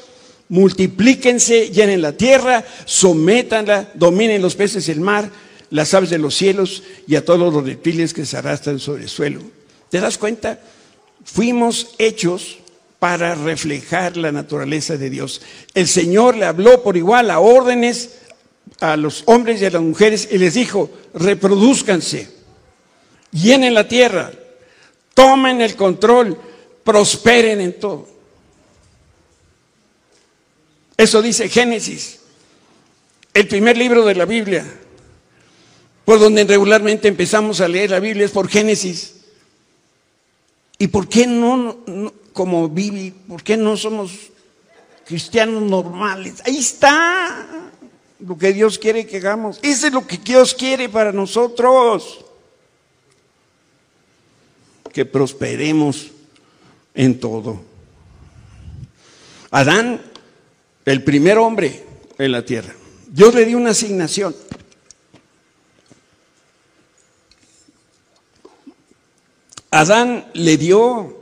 multiplíquense, 0.50 1.70
llenen 1.70 2.02
la 2.02 2.14
tierra, 2.14 2.64
sométanla, 2.86 3.90
dominen 3.96 4.42
los 4.42 4.56
peces 4.56 4.86
del 4.86 5.00
mar, 5.00 5.30
las 5.72 5.94
aves 5.94 6.12
de 6.12 6.20
los 6.20 6.36
cielos 6.36 6.84
y 7.08 7.16
a 7.16 7.26
todos 7.26 7.52
los 7.52 7.66
reptiles 7.66 8.14
que 8.14 8.26
se 8.26 8.38
arrastran 8.38 8.80
sobre 8.80 9.04
el 9.04 9.10
suelo. 9.10 9.42
¿Te 9.90 10.00
das 10.00 10.18
cuenta? 10.18 10.60
Fuimos 11.24 11.96
hechos 11.98 12.60
para 13.00 13.36
reflejar 13.36 14.18
la 14.18 14.32
naturaleza 14.32 14.98
de 14.98 15.10
Dios. 15.10 15.42
El 15.74 15.88
Señor 15.88 16.38
le 16.38 16.46
habló 16.46 16.84
por 16.84 16.96
igual 16.96 17.32
a 17.32 17.40
órdenes 17.40 18.20
a 18.80 18.98
los 18.98 19.24
hombres 19.26 19.62
y 19.62 19.66
a 19.66 19.72
las 19.72 19.82
mujeres 19.82 20.28
y 20.32 20.38
les 20.38 20.54
dijo, 20.54 20.90
reproduzcanse, 21.14 22.30
llenen 23.32 23.74
la 23.74 23.88
tierra, 23.88 24.32
tomen 25.18 25.62
el 25.62 25.76
control, 25.76 26.38
prosperen 26.84 27.60
en 27.60 27.80
todo. 27.80 28.08
Eso 30.96 31.24
dice 31.24 31.50
Génesis, 31.50 32.20
el 33.34 33.48
primer 33.48 33.78
libro 33.78 34.06
de 34.06 34.14
la 34.14 34.26
Biblia, 34.26 34.64
por 36.06 36.20
donde 36.20 36.44
regularmente 36.44 37.08
empezamos 37.08 37.62
a 37.62 37.68
leer 37.68 37.90
la 37.90 38.00
Biblia 38.00 38.26
es 38.26 38.32
por 38.32 38.48
Génesis. 38.48 39.16
¿Y 40.78 40.90
por 40.90 41.10
qué 41.10 41.26
no, 41.26 41.78
como 42.32 42.70
Bibi, 42.70 43.10
por 43.10 43.42
qué 43.42 43.58
no 43.58 43.76
somos 43.76 44.12
cristianos 45.04 45.64
normales? 45.64 46.44
Ahí 46.46 46.60
está 46.60 47.72
lo 48.20 48.38
que 48.38 48.54
Dios 48.54 48.78
quiere 48.78 49.08
que 49.08 49.18
hagamos. 49.18 49.58
Eso 49.64 49.88
es 49.88 49.94
lo 49.94 50.06
que 50.06 50.20
Dios 50.20 50.54
quiere 50.54 50.90
para 50.90 51.12
nosotros 51.12 52.24
que 54.98 55.06
prosperemos 55.06 56.08
en 56.96 57.20
todo. 57.20 57.62
Adán, 59.52 60.02
el 60.86 61.04
primer 61.04 61.38
hombre 61.38 61.84
en 62.18 62.32
la 62.32 62.44
tierra, 62.44 62.74
Dios 63.08 63.36
le 63.36 63.46
dio 63.46 63.60
una 63.60 63.70
asignación. 63.70 64.36
Adán 69.70 70.26
le 70.34 70.58
dio, 70.58 71.16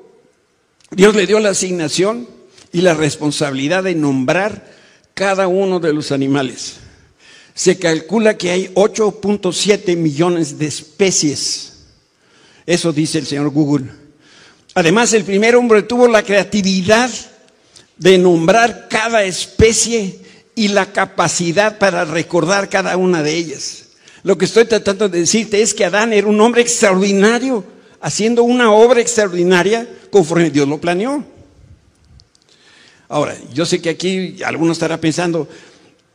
Dios 0.91 1.13
le 1.13 1.27
dio 1.27 1.41
la 1.41 1.49
asignación 1.49 2.29
y 2.71 2.79
la 2.79 2.93
responsabilidad 2.93 3.83
de 3.83 3.95
nombrar 3.95 4.71
cada 5.13 5.49
uno 5.49 5.81
de 5.81 5.91
los 5.91 6.13
animales. 6.13 6.77
Se 7.53 7.77
calcula 7.77 8.37
que 8.37 8.51
hay 8.51 8.67
8.7 8.73 9.97
millones 9.97 10.57
de 10.59 10.67
especies 10.67 11.74
eso 12.65 12.91
dice 12.91 13.19
el 13.19 13.27
señor 13.27 13.49
Google. 13.49 13.85
Además, 14.73 15.13
el 15.13 15.23
primer 15.23 15.55
hombre 15.55 15.83
tuvo 15.83 16.07
la 16.07 16.23
creatividad 16.23 17.09
de 17.97 18.17
nombrar 18.17 18.87
cada 18.89 19.23
especie 19.23 20.19
y 20.55 20.69
la 20.69 20.91
capacidad 20.91 21.77
para 21.77 22.05
recordar 22.05 22.69
cada 22.69 22.97
una 22.97 23.23
de 23.23 23.35
ellas. 23.35 23.85
Lo 24.23 24.37
que 24.37 24.45
estoy 24.45 24.65
tratando 24.65 25.07
de 25.07 25.19
decirte 25.19 25.61
es 25.61 25.73
que 25.73 25.85
Adán 25.85 26.11
era 26.11 26.27
un 26.27 26.41
hombre 26.41 26.61
extraordinario, 26.61 27.63
haciendo 28.01 28.43
una 28.43 28.71
obra 28.71 28.99
extraordinaria 28.99 29.87
conforme 30.09 30.49
Dios 30.49 30.67
lo 30.67 30.79
planeó. 30.79 31.23
Ahora, 33.07 33.35
yo 33.53 33.65
sé 33.65 33.81
que 33.81 33.89
aquí 33.89 34.41
alguno 34.43 34.71
estará 34.71 34.99
pensando, 34.99 35.47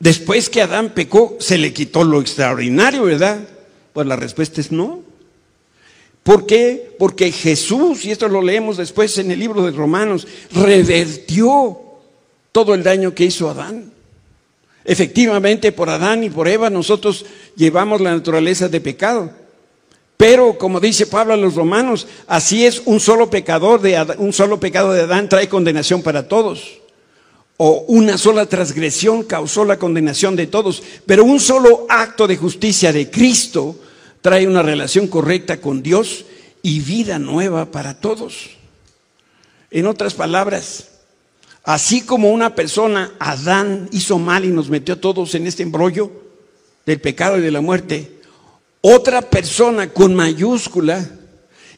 después 0.00 0.50
que 0.50 0.62
Adán 0.62 0.90
pecó, 0.90 1.36
se 1.38 1.56
le 1.56 1.72
quitó 1.72 2.02
lo 2.02 2.20
extraordinario, 2.20 3.04
¿verdad? 3.04 3.38
Pues 3.92 4.06
la 4.06 4.16
respuesta 4.16 4.60
es 4.60 4.72
no. 4.72 5.09
¿Por 6.30 6.46
qué? 6.46 6.94
Porque 6.96 7.32
Jesús, 7.32 8.04
y 8.04 8.12
esto 8.12 8.28
lo 8.28 8.40
leemos 8.40 8.76
después 8.76 9.18
en 9.18 9.32
el 9.32 9.40
libro 9.40 9.66
de 9.66 9.72
Romanos, 9.72 10.28
revertió 10.52 11.76
todo 12.52 12.72
el 12.72 12.84
daño 12.84 13.12
que 13.12 13.24
hizo 13.24 13.50
Adán. 13.50 13.92
Efectivamente, 14.84 15.72
por 15.72 15.90
Adán 15.90 16.22
y 16.22 16.30
por 16.30 16.46
Eva 16.46 16.70
nosotros 16.70 17.26
llevamos 17.56 18.00
la 18.00 18.12
naturaleza 18.12 18.68
de 18.68 18.80
pecado. 18.80 19.32
Pero, 20.16 20.56
como 20.56 20.78
dice 20.78 21.08
Pablo 21.08 21.34
a 21.34 21.36
los 21.36 21.56
romanos, 21.56 22.06
así 22.28 22.64
es 22.64 22.80
un 22.84 23.00
solo 23.00 23.28
pecador 23.28 23.80
de 23.80 24.00
un 24.18 24.32
solo 24.32 24.60
pecado 24.60 24.92
de 24.92 25.00
Adán 25.00 25.28
trae 25.28 25.48
condenación 25.48 26.00
para 26.00 26.28
todos. 26.28 26.78
O 27.56 27.86
una 27.88 28.16
sola 28.16 28.46
transgresión 28.46 29.24
causó 29.24 29.64
la 29.64 29.80
condenación 29.80 30.36
de 30.36 30.46
todos. 30.46 30.80
Pero 31.06 31.24
un 31.24 31.40
solo 31.40 31.86
acto 31.88 32.28
de 32.28 32.36
justicia 32.36 32.92
de 32.92 33.10
Cristo 33.10 33.80
trae 34.22 34.46
una 34.46 34.62
relación 34.62 35.06
correcta 35.06 35.60
con 35.60 35.82
Dios 35.82 36.24
y 36.62 36.80
vida 36.80 37.18
nueva 37.18 37.70
para 37.70 38.00
todos. 38.00 38.50
En 39.70 39.86
otras 39.86 40.14
palabras, 40.14 40.88
así 41.64 42.02
como 42.02 42.30
una 42.30 42.54
persona, 42.54 43.12
Adán, 43.18 43.88
hizo 43.92 44.18
mal 44.18 44.44
y 44.44 44.48
nos 44.48 44.68
metió 44.68 44.94
a 44.94 45.00
todos 45.00 45.34
en 45.34 45.46
este 45.46 45.62
embrollo 45.62 46.10
del 46.86 47.00
pecado 47.00 47.38
y 47.38 47.42
de 47.42 47.50
la 47.50 47.60
muerte, 47.60 48.20
otra 48.80 49.22
persona 49.22 49.90
con 49.90 50.14
mayúscula 50.14 51.08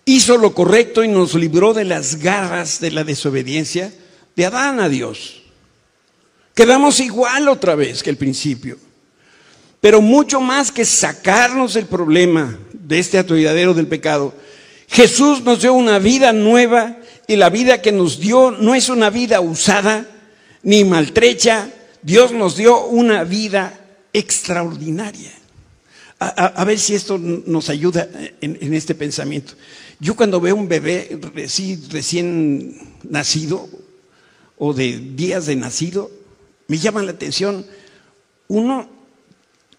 hizo 0.05 0.37
lo 0.37 0.55
correcto 0.55 1.05
y 1.05 1.09
nos 1.09 1.35
libró 1.35 1.75
de 1.75 1.85
las 1.85 2.17
garras 2.17 2.81
de 2.81 2.91
la 2.91 3.05
desobediencia 3.05 3.93
de 4.37 4.47
Adán 4.47 4.81
a 4.81 4.89
Dios. 4.89 5.43
Quedamos 6.55 7.01
igual 7.01 7.49
otra 7.49 7.75
vez 7.75 8.03
que 8.03 8.11
el 8.11 8.17
principio. 8.17 8.79
Pero 9.83 10.01
mucho 10.01 10.41
más 10.41 10.71
que 10.71 10.85
sacarnos 10.85 11.75
del 11.75 11.87
problema 11.87 12.57
de 12.73 13.01
este 13.01 13.19
atolladero 13.19 13.75
del 13.75 13.89
pecado, 13.89 14.33
Jesús 14.87 15.43
nos 15.43 15.63
dio 15.63 15.75
una 15.75 15.99
vida 15.99 16.33
nueva 16.33 16.99
y 17.27 17.35
la 17.35 17.51
vida 17.51 17.83
que 17.83 17.91
nos 17.91 18.21
dio 18.21 18.53
no 18.53 18.77
es 18.77 18.89
una 18.89 19.11
vida 19.11 19.41
usada 19.41 20.07
ni 20.63 20.85
maltrecha. 20.85 21.69
Dios 22.01 22.31
nos 22.31 22.57
dio 22.57 22.85
una 22.87 23.25
vida 23.25 23.77
extraordinaria. 24.13 25.33
A, 26.21 26.65
ver 26.65 26.79
si 26.79 26.95
esto 26.95 27.19
nos 27.19 27.69
ayuda 27.69 28.09
en, 28.41 28.75
este 28.75 28.95
pensamiento. 28.95 29.55
Yo 29.99 30.15
cuando 30.15 30.41
veo 30.41 30.55
un 30.55 30.69
bebé 30.69 31.19
recién 31.91 32.79
nacido 33.03 33.69
o 34.59 34.73
de 34.75 34.97
días 35.17 35.47
de 35.47 35.57
nacido, 35.57 36.09
me 36.69 36.79
llama 36.79 37.03
la 37.03 37.11
atención, 37.11 37.67
uno 38.47 39.02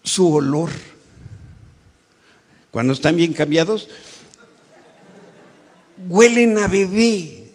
su 0.04 0.32
olor. 0.32 0.70
Cuando 2.70 2.92
están 2.92 3.16
bien 3.16 3.32
cambiados, 3.32 3.88
huelen 6.08 6.58
a 6.58 6.68
bebé. 6.68 7.50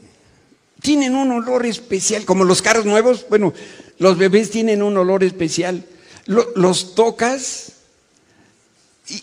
Tienen 0.82 1.16
un 1.16 1.32
olor 1.32 1.66
especial, 1.66 2.26
como 2.26 2.44
los 2.44 2.62
carros 2.62 2.86
nuevos. 2.86 3.26
Bueno, 3.30 3.54
los 4.00 4.18
bebés 4.18 4.50
tienen 4.50 4.82
un 4.82 4.98
olor 4.98 5.24
especial. 5.24 5.86
los 6.26 6.96
tocas 6.96 7.74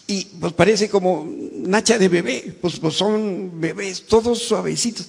y, 0.08 0.24
pues 0.40 0.52
parece 0.52 0.88
como 0.88 1.28
nacha 1.52 1.98
de 1.98 2.08
bebé. 2.08 2.56
Pues, 2.60 2.78
pues, 2.78 2.94
son 2.94 3.60
bebés, 3.60 4.06
todos 4.06 4.40
suavecitos. 4.40 5.08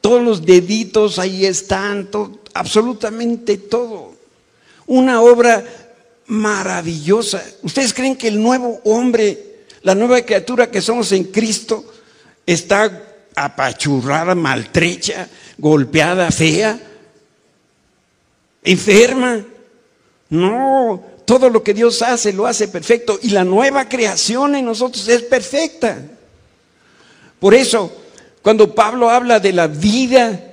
Todos 0.00 0.22
los 0.22 0.44
deditos 0.44 1.18
ahí 1.18 1.46
están, 1.46 2.08
absolutamente 2.52 3.56
todo. 3.56 4.14
Una 4.86 5.22
obra 5.22 5.64
maravillosa. 6.26 7.44
¿Ustedes 7.62 7.92
creen 7.92 8.16
que 8.16 8.28
el 8.28 8.42
nuevo 8.42 8.80
hombre, 8.84 9.66
la 9.82 9.94
nueva 9.94 10.22
criatura 10.22 10.70
que 10.70 10.80
somos 10.80 11.12
en 11.12 11.24
Cristo, 11.24 11.84
está 12.46 13.02
apachurrada, 13.34 14.34
maltrecha, 14.34 15.28
golpeada, 15.58 16.30
fea, 16.30 16.78
enferma? 18.62 19.44
No, 20.30 21.04
todo 21.24 21.50
lo 21.50 21.62
que 21.62 21.74
Dios 21.74 22.02
hace 22.02 22.32
lo 22.32 22.46
hace 22.46 22.68
perfecto 22.68 23.18
y 23.22 23.30
la 23.30 23.44
nueva 23.44 23.88
creación 23.88 24.54
en 24.56 24.64
nosotros 24.64 25.06
es 25.08 25.22
perfecta. 25.22 25.98
Por 27.38 27.54
eso, 27.54 27.92
cuando 28.42 28.74
Pablo 28.74 29.10
habla 29.10 29.40
de 29.40 29.52
la 29.52 29.66
vida, 29.66 30.52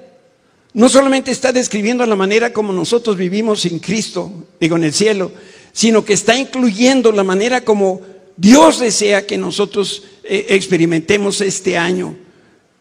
no 0.73 0.87
solamente 0.89 1.31
está 1.31 1.51
describiendo 1.51 2.05
la 2.05 2.15
manera 2.15 2.53
como 2.53 2.71
nosotros 2.73 3.17
vivimos 3.17 3.65
en 3.65 3.79
Cristo, 3.79 4.31
digo 4.59 4.77
en 4.77 4.85
el 4.85 4.93
cielo, 4.93 5.31
sino 5.73 6.03
que 6.03 6.13
está 6.13 6.35
incluyendo 6.35 7.11
la 7.11 7.23
manera 7.23 7.63
como 7.63 8.01
Dios 8.37 8.79
desea 8.79 9.25
que 9.25 9.37
nosotros 9.37 10.03
eh, 10.23 10.47
experimentemos 10.49 11.41
este 11.41 11.77
año, 11.77 12.15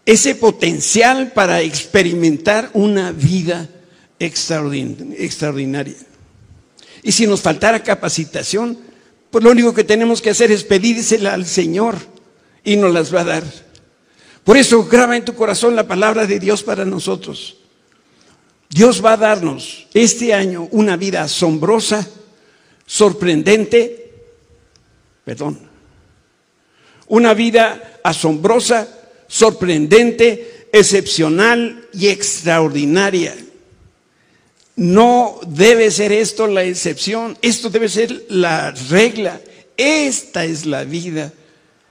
ese 0.07 0.35
potencial 0.35 1.33
para 1.33 1.61
experimentar 1.63 2.71
una 2.75 3.13
vida 3.13 3.69
extraordinaria. 4.19 5.97
Y 7.03 7.13
si 7.13 7.27
nos 7.27 7.41
faltara 7.41 7.83
capacitación, 7.83 8.79
pues 9.31 9.45
lo 9.45 9.51
único 9.51 9.73
que 9.73 9.85
tenemos 9.85 10.21
que 10.21 10.31
hacer 10.31 10.51
es 10.51 10.65
pedírsela 10.65 11.35
al 11.35 11.47
Señor 11.47 11.97
y 12.65 12.77
nos 12.77 12.93
las 12.93 13.15
va 13.15 13.21
a 13.21 13.25
dar. 13.25 13.45
Por 14.45 14.57
eso 14.57 14.85
graba 14.85 15.17
en 15.17 15.25
tu 15.25 15.35
corazón 15.35 15.77
la 15.77 15.87
palabra 15.87 16.27
de 16.27 16.39
Dios 16.39 16.63
para 16.63 16.85
nosotros. 16.85 17.59
Dios 18.69 19.05
va 19.05 19.15
a 19.15 19.17
darnos 19.17 19.89
este 19.95 20.33
año 20.35 20.69
una 20.71 20.97
vida 20.97 21.23
asombrosa, 21.23 22.09
sorprendente, 22.91 24.11
perdón, 25.25 25.61
una 27.07 27.35
vida 27.35 28.01
asombrosa, 28.03 28.89
sorprendente, 29.29 30.67
excepcional 30.73 31.87
y 31.93 32.09
extraordinaria. 32.09 33.37
No 34.75 35.39
debe 35.47 35.93
ser 35.93 36.11
esto 36.11 36.49
la 36.49 36.65
excepción, 36.65 37.39
esto 37.43 37.71
debe 37.71 37.89
ser 37.89 38.25
la 38.29 38.73
regla. 38.73 39.41
Esta 39.77 40.45
es 40.45 40.67
la 40.67 40.83
vida 40.83 41.33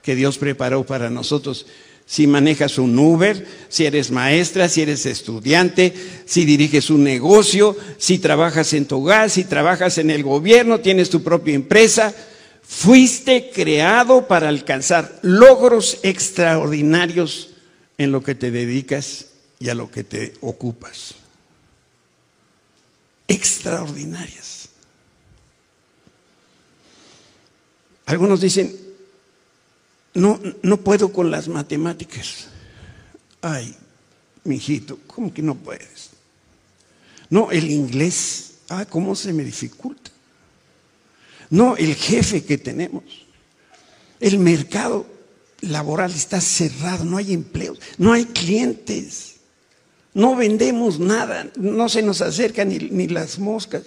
que 0.02 0.14
Dios 0.14 0.36
preparó 0.36 0.84
para 0.84 1.08
nosotros 1.08 1.64
si 2.10 2.26
manejas 2.26 2.76
un 2.76 2.98
Uber, 2.98 3.46
si 3.68 3.86
eres 3.86 4.10
maestra, 4.10 4.68
si 4.68 4.82
eres 4.82 5.06
estudiante, 5.06 5.94
si 6.24 6.44
diriges 6.44 6.90
un 6.90 7.04
negocio, 7.04 7.76
si 7.98 8.18
trabajas 8.18 8.72
en 8.72 8.86
tu 8.86 8.96
hogar, 8.96 9.30
si 9.30 9.44
trabajas 9.44 9.96
en 9.98 10.10
el 10.10 10.24
gobierno, 10.24 10.80
tienes 10.80 11.08
tu 11.08 11.22
propia 11.22 11.54
empresa. 11.54 12.12
Fuiste 12.64 13.52
creado 13.54 14.26
para 14.26 14.48
alcanzar 14.48 15.20
logros 15.22 15.98
extraordinarios 16.02 17.50
en 17.96 18.10
lo 18.10 18.24
que 18.24 18.34
te 18.34 18.50
dedicas 18.50 19.26
y 19.60 19.68
a 19.68 19.76
lo 19.76 19.88
que 19.88 20.02
te 20.02 20.34
ocupas. 20.40 21.14
Extraordinarias. 23.28 24.68
Algunos 28.04 28.40
dicen, 28.40 28.89
no, 30.20 30.38
no 30.62 30.76
puedo 30.76 31.12
con 31.12 31.30
las 31.30 31.48
matemáticas. 31.48 32.48
Ay, 33.40 33.74
mijito, 34.44 34.98
¿cómo 35.06 35.32
que 35.32 35.42
no 35.42 35.54
puedes? 35.54 36.10
No, 37.30 37.50
el 37.50 37.70
inglés, 37.70 38.58
ah, 38.68 38.84
¿cómo 38.84 39.14
se 39.16 39.32
me 39.32 39.44
dificulta? 39.44 40.10
No, 41.48 41.76
el 41.76 41.94
jefe 41.94 42.44
que 42.44 42.58
tenemos. 42.58 43.04
El 44.20 44.38
mercado 44.38 45.06
laboral 45.62 46.12
está 46.12 46.40
cerrado, 46.40 47.04
no 47.04 47.16
hay 47.16 47.32
empleos, 47.32 47.78
no 47.96 48.12
hay 48.12 48.26
clientes, 48.26 49.36
no 50.12 50.36
vendemos 50.36 50.98
nada, 50.98 51.50
no 51.56 51.88
se 51.88 52.02
nos 52.02 52.20
acercan 52.20 52.68
ni, 52.68 52.78
ni 52.78 53.08
las 53.08 53.38
moscas. 53.38 53.84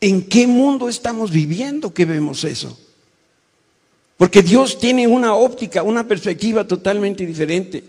¿En 0.00 0.28
qué 0.28 0.46
mundo 0.46 0.88
estamos 0.88 1.30
viviendo 1.30 1.94
que 1.94 2.04
vemos 2.04 2.44
eso? 2.44 2.78
Porque 4.18 4.42
Dios 4.42 4.80
tiene 4.80 5.06
una 5.06 5.34
óptica, 5.34 5.84
una 5.84 6.06
perspectiva 6.06 6.66
totalmente 6.66 7.24
diferente. 7.24 7.84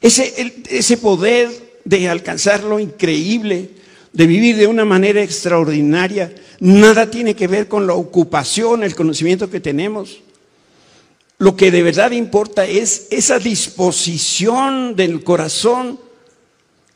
Ese, 0.00 0.96
poder 0.96 1.48
de 1.84 2.08
alcanzar 2.08 2.64
lo 2.64 2.80
increíble, 2.80 3.70
de 4.12 4.26
vivir 4.26 4.56
de 4.56 4.66
una 4.66 4.84
manera 4.84 5.22
extraordinaria, 5.22 6.34
nada 6.58 7.08
tiene 7.12 7.36
que 7.36 7.46
ver 7.46 7.68
con 7.68 7.86
la 7.86 7.94
ocupación, 7.94 8.82
el 8.82 8.96
conocimiento 8.96 9.48
que 9.48 9.60
tenemos. 9.60 10.18
Lo 11.38 11.54
que 11.54 11.70
de 11.70 11.84
verdad 11.84 12.10
importa 12.10 12.66
es 12.66 13.06
esa 13.10 13.38
disposición 13.38 14.96
del 14.96 15.22
corazón 15.22 16.00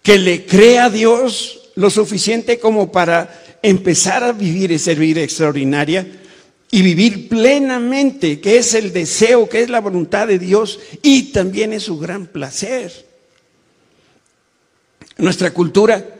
que 0.03 0.19
le 0.19 0.45
crea 0.45 0.87
a 0.87 0.91
Dios 0.91 1.71
lo 1.77 1.89
suficiente 1.89 2.59
como 2.59 2.91
para 2.91 3.59
empezar 3.63 4.25
a 4.25 4.33
vivir 4.33 4.73
esa 4.73 4.93
vida 4.95 5.21
extraordinaria 5.23 6.20
y 6.71 6.83
vivir 6.83 7.29
plenamente, 7.29 8.41
que 8.41 8.59
es 8.59 8.75
el 8.75 8.93
deseo, 8.93 9.49
que 9.49 9.63
es 9.63 9.71
la 9.71 9.81
voluntad 9.81 10.29
de 10.29 10.39
Dios 10.39 10.79
y 11.03 11.33
también 11.33 11.73
es 11.73 11.83
su 11.83 11.99
gran 11.99 12.27
placer. 12.27 13.07
Nuestra 15.19 15.53
cultura, 15.53 16.17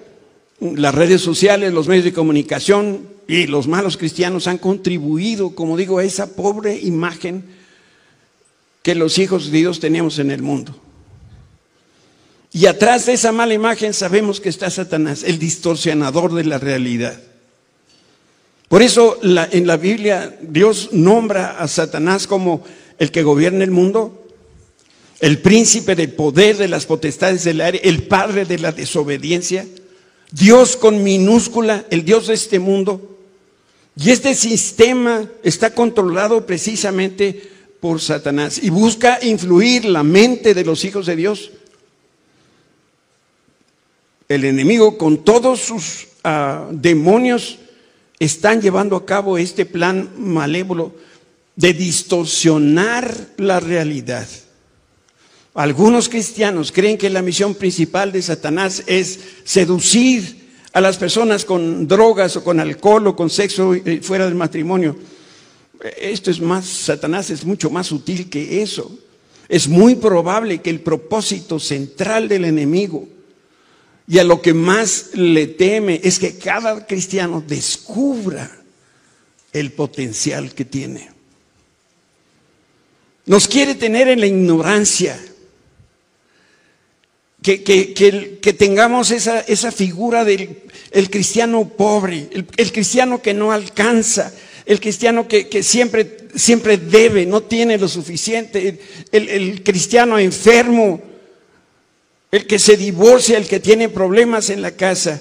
las 0.61 0.95
redes 0.95 1.21
sociales, 1.21 1.73
los 1.73 1.87
medios 1.87 2.05
de 2.05 2.13
comunicación 2.13 3.09
y 3.29 3.47
los 3.47 3.69
malos 3.69 3.97
cristianos 3.97 4.49
han 4.49 4.59
contribuido, 4.59 5.55
como 5.55 5.77
digo, 5.77 5.99
a 5.99 6.05
esa 6.05 6.35
pobre 6.35 6.77
imagen 6.79 7.45
que 8.83 8.97
los 8.97 9.19
hijos 9.19 9.51
de 9.51 9.59
Dios 9.59 9.79
tenemos 9.79 10.19
en 10.19 10.33
el 10.33 10.43
mundo. 10.43 10.75
Y 12.53 12.67
atrás 12.67 13.07
de 13.07 13.13
esa 13.13 13.31
mala 13.31 13.55
imagen 13.55 13.95
sabemos 13.95 14.41
que 14.41 14.49
está 14.49 14.69
Satanás, 14.69 15.23
el 15.23 15.39
distorsionador 15.39 16.35
de 16.35 16.45
la 16.45 16.59
realidad. 16.59 17.23
Por 18.71 18.83
eso 18.83 19.19
en 19.21 19.67
la 19.67 19.77
Biblia 19.77 20.39
Dios 20.41 20.91
nombra 20.93 21.59
a 21.59 21.67
Satanás 21.67 22.29
como 22.29 22.63
el 23.01 23.11
que 23.11 23.25
gobierna 23.25 23.65
el 23.65 23.73
mundo, 23.73 24.29
el 25.19 25.41
príncipe 25.41 25.97
del 25.97 26.13
poder 26.13 26.57
de 26.57 26.69
las 26.69 26.87
potestades 26.87 27.43
del 27.43 27.63
aire, 27.63 27.81
el 27.83 28.05
padre 28.05 28.45
de 28.45 28.61
la 28.61 28.71
desobediencia, 28.71 29.67
Dios 30.31 30.77
con 30.77 31.03
minúscula, 31.03 31.85
el 31.91 32.05
Dios 32.05 32.29
de 32.29 32.35
este 32.35 32.61
mundo. 32.61 33.19
Y 33.97 34.11
este 34.11 34.37
sistema 34.37 35.29
está 35.43 35.75
controlado 35.75 36.47
precisamente 36.47 37.51
por 37.81 38.01
Satanás 38.01 38.61
y 38.63 38.71
busca 38.71 39.19
influir 39.21 39.85
la 39.85 40.05
mente 40.05 40.55
de 40.55 40.65
los 40.65 40.85
hijos 40.85 41.07
de 41.07 41.17
Dios. 41.17 41.51
El 44.29 44.45
enemigo 44.45 44.97
con 44.97 45.25
todos 45.25 45.59
sus 45.59 46.07
ah, 46.23 46.69
demonios 46.71 47.59
están 48.21 48.61
llevando 48.61 48.97
a 48.97 49.07
cabo 49.07 49.39
este 49.39 49.65
plan 49.65 50.11
malévolo 50.19 50.95
de 51.57 51.73
distorsionar 51.73 53.13
la 53.39 53.61
realidad. 53.61 54.29
Algunos 55.55 56.09
cristianos 56.09 56.71
creen 56.71 56.99
que 56.99 57.11
la 57.11 57.23
misión 57.23 57.55
principal 57.55 58.13
de 58.13 58.23
Satanás 58.23 58.85
es 58.87 59.19
seducir 59.45 60.49
a 60.73 60.81
las 60.81 60.99
personas 60.99 61.45
con 61.45 61.89
drogas 61.89 62.37
o 62.37 62.45
con 62.45 62.61
alcohol 62.61 63.09
o 63.09 63.17
con 63.17 63.31
sexo 63.31 63.75
fuera 64.03 64.27
del 64.27 64.37
matrimonio. 64.37 64.97
Esto 65.99 66.31
es 66.31 66.41
más, 66.41 66.67
Satanás 66.67 67.31
es 67.31 67.45
mucho 67.45 67.71
más 67.71 67.87
sutil 67.89 68.29
que 68.29 68.63
eso. 68.63 68.97
Es 69.49 69.67
muy 69.67 69.97
probable 69.97 70.61
que 70.61 70.71
el 70.71 70.81
propósito 70.81 71.59
central 71.59 72.29
del 72.29 72.45
enemigo 72.45 73.09
y 74.11 74.19
a 74.19 74.25
lo 74.25 74.43
que 74.43 74.55
más 74.55 75.11
le 75.15 75.47
teme 75.47 76.01
es 76.03 76.19
que 76.19 76.37
cada 76.37 76.85
cristiano 76.85 77.45
descubra 77.47 78.51
el 79.53 79.71
potencial 79.71 80.53
que 80.53 80.65
tiene. 80.65 81.11
Nos 83.27 83.47
quiere 83.47 83.77
tener 83.77 84.09
en 84.09 84.19
la 84.19 84.27
ignorancia. 84.27 85.17
Que, 87.41 87.63
que, 87.63 88.53
tengamos 88.53 89.13
esa, 89.13 89.41
esa, 89.41 89.71
figura 89.71 90.25
del 90.25 90.59
el 90.91 91.09
cristiano 91.09 91.69
pobre, 91.69 92.29
el, 92.33 92.73
cristiano 92.73 93.23
que 93.23 93.33
no 93.33 93.53
alcanza, 93.53 94.35
el 94.67 94.79
cristiano 94.81 95.27
que, 95.29 95.63
siempre, 95.63 96.19
siempre 96.35 96.77
debe, 96.77 97.25
no 97.27 97.45
tiene 97.45 97.79
lo 97.79 97.89
suficiente, 97.89 98.81
el, 99.13 99.29
el 99.29 99.63
cristiano 99.63 100.19
enfermo, 100.19 101.10
el 102.31 102.47
que 102.47 102.59
se 102.59 102.77
divorcia, 102.77 103.37
el 103.37 103.49
que 103.49 103.61
tiene 103.61 103.89
problemas 103.89 104.51
en 104.51 104.63
la 104.63 104.73
casa. 104.73 105.21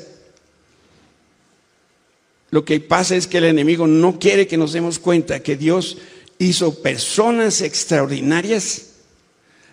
Lo 2.52 2.66
que 2.66 2.80
pasa 2.80 3.16
es 3.16 3.28
que 3.28 3.40
el 3.40 3.46
enemigo 3.46 3.88
no 3.88 4.20
quiere 4.20 4.48
que 4.48 4.58
nos 4.58 4.74
demos 4.74 5.00
cuenta 5.00 5.42
que 5.42 5.56
Dios 5.56 5.98
hizo 6.38 6.82
personas 6.82 7.62
extraordinarias 7.62 8.88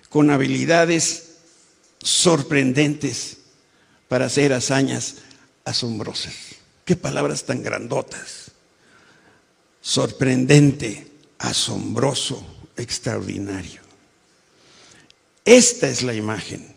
con 0.08 0.30
habilidades 0.30 1.36
sorprendentes 2.02 3.38
para 4.08 4.26
hacer 4.26 4.52
hazañas 4.52 5.16
asombrosas. 5.64 6.34
Qué 6.84 6.96
palabras 6.96 7.44
tan 7.44 7.62
grandotas. 7.62 8.50
Sorprendente, 9.80 11.06
asombroso, 11.38 12.44
extraordinario. 12.76 13.80
Esta 15.44 15.88
es 15.88 16.02
la 16.02 16.14
imagen 16.14 16.75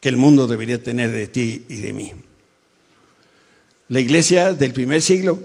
que 0.00 0.08
el 0.08 0.16
mundo 0.16 0.46
debería 0.46 0.82
tener 0.82 1.10
de 1.10 1.26
ti 1.26 1.64
y 1.68 1.76
de 1.76 1.92
mí. 1.92 2.12
La 3.88 4.00
iglesia 4.00 4.52
del 4.52 4.72
primer 4.72 5.02
siglo 5.02 5.38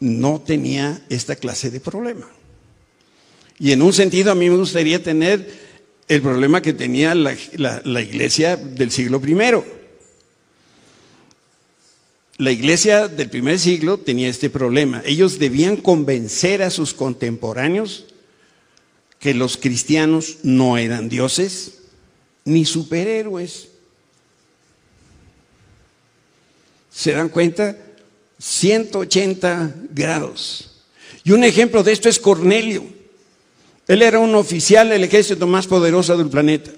no 0.00 0.40
tenía 0.40 1.04
esta 1.08 1.36
clase 1.36 1.70
de 1.70 1.80
problema. 1.80 2.28
Y 3.58 3.72
en 3.72 3.82
un 3.82 3.92
sentido 3.92 4.30
a 4.30 4.34
mí 4.34 4.50
me 4.50 4.56
gustaría 4.56 5.02
tener 5.02 5.66
el 6.08 6.22
problema 6.22 6.62
que 6.62 6.72
tenía 6.74 7.14
la, 7.14 7.32
iglesia 8.02 8.56
del 8.56 8.90
siglo 8.90 9.20
I. 9.26 9.36
La 12.38 12.52
iglesia 12.52 13.08
del 13.08 13.30
primer 13.30 13.58
siglo 13.58 13.98
tenía 13.98 14.28
este 14.28 14.50
problema. 14.50 15.02
Ellos 15.06 15.38
debían 15.38 15.78
convencer 15.78 16.62
a 16.62 16.70
sus 16.70 16.92
contemporáneos 16.92 18.04
que 19.18 19.32
los 19.32 19.56
cristianos 19.56 20.36
no 20.42 20.76
eran 20.76 21.08
dioses 21.08 21.75
ni 22.46 22.64
superhéroes. 22.64 23.68
¿Se 26.90 27.12
dan 27.12 27.28
cuenta? 27.28 27.76
180 28.38 29.74
grados. 29.90 30.70
Y 31.24 31.32
un 31.32 31.44
ejemplo 31.44 31.82
de 31.82 31.92
esto 31.92 32.08
es 32.08 32.18
Cornelio. 32.18 32.84
Él 33.86 34.02
era 34.02 34.18
un 34.18 34.34
oficial 34.34 34.88
del 34.88 35.04
ejército 35.04 35.46
más 35.46 35.66
poderoso 35.66 36.16
del 36.16 36.28
planeta. 36.28 36.70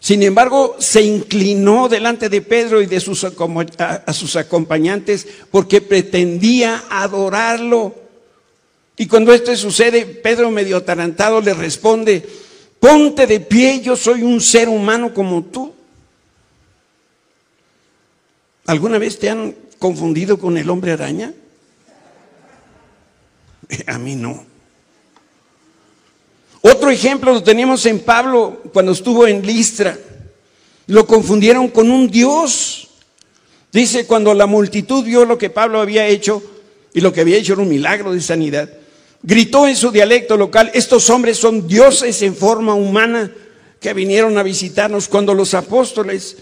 Sin 0.00 0.22
embargo, 0.22 0.76
se 0.78 1.02
inclinó 1.02 1.88
delante 1.88 2.28
de 2.28 2.40
Pedro 2.40 2.80
y 2.80 2.86
de 2.86 3.00
sus, 3.00 3.24
a 3.24 4.12
sus 4.12 4.36
acompañantes 4.36 5.26
porque 5.50 5.80
pretendía 5.80 6.84
adorarlo. 6.88 7.94
Y 8.96 9.06
cuando 9.06 9.32
esto 9.32 9.54
sucede, 9.56 10.06
Pedro 10.06 10.50
medio 10.50 10.76
atarantado 10.76 11.40
le 11.40 11.54
responde, 11.54 12.24
ponte 12.80 13.26
de 13.26 13.40
pie, 13.40 13.80
yo 13.80 13.96
soy 13.96 14.22
un 14.22 14.40
ser 14.40 14.68
humano 14.68 15.12
como 15.12 15.42
tú. 15.44 15.72
¿Alguna 18.66 18.98
vez 18.98 19.18
te 19.18 19.30
han 19.30 19.54
confundido 19.78 20.38
con 20.38 20.56
el 20.58 20.68
hombre 20.68 20.92
araña? 20.92 21.32
A 23.86 23.98
mí 23.98 24.14
no. 24.14 24.44
Otro 26.60 26.90
ejemplo 26.90 27.32
lo 27.32 27.42
teníamos 27.42 27.86
en 27.86 28.00
Pablo 28.00 28.62
cuando 28.72 28.92
estuvo 28.92 29.26
en 29.26 29.46
Listra. 29.46 29.98
Lo 30.86 31.06
confundieron 31.06 31.68
con 31.68 31.90
un 31.90 32.10
Dios. 32.10 32.88
Dice, 33.72 34.06
cuando 34.06 34.34
la 34.34 34.46
multitud 34.46 35.04
vio 35.04 35.24
lo 35.24 35.38
que 35.38 35.50
Pablo 35.50 35.80
había 35.80 36.06
hecho, 36.06 36.42
y 36.94 37.00
lo 37.00 37.12
que 37.12 37.20
había 37.20 37.36
hecho 37.36 37.52
era 37.52 37.62
un 37.62 37.68
milagro 37.68 38.12
de 38.12 38.20
sanidad, 38.20 38.70
gritó 39.22 39.66
en 39.66 39.76
su 39.76 39.90
dialecto 39.90 40.36
local, 40.36 40.70
estos 40.74 41.08
hombres 41.10 41.38
son 41.38 41.66
dioses 41.66 42.22
en 42.22 42.34
forma 42.34 42.74
humana 42.74 43.32
que 43.80 43.94
vinieron 43.94 44.38
a 44.38 44.42
visitarnos 44.42 45.08
cuando 45.08 45.34
los 45.34 45.54
apóstoles 45.54 46.36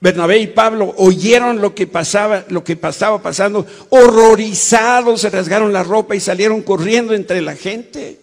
Bernabé 0.00 0.38
y 0.38 0.46
Pablo 0.48 0.94
oyeron 0.96 1.60
lo 1.60 1.74
que 1.74 1.88
pasaba, 1.88 2.44
lo 2.48 2.62
que 2.62 2.76
pasaba 2.76 3.20
pasando, 3.20 3.66
horrorizados, 3.88 5.20
se 5.20 5.30
rasgaron 5.30 5.72
la 5.72 5.82
ropa 5.82 6.14
y 6.14 6.20
salieron 6.20 6.62
corriendo 6.62 7.14
entre 7.14 7.42
la 7.42 7.56
gente. 7.56 8.20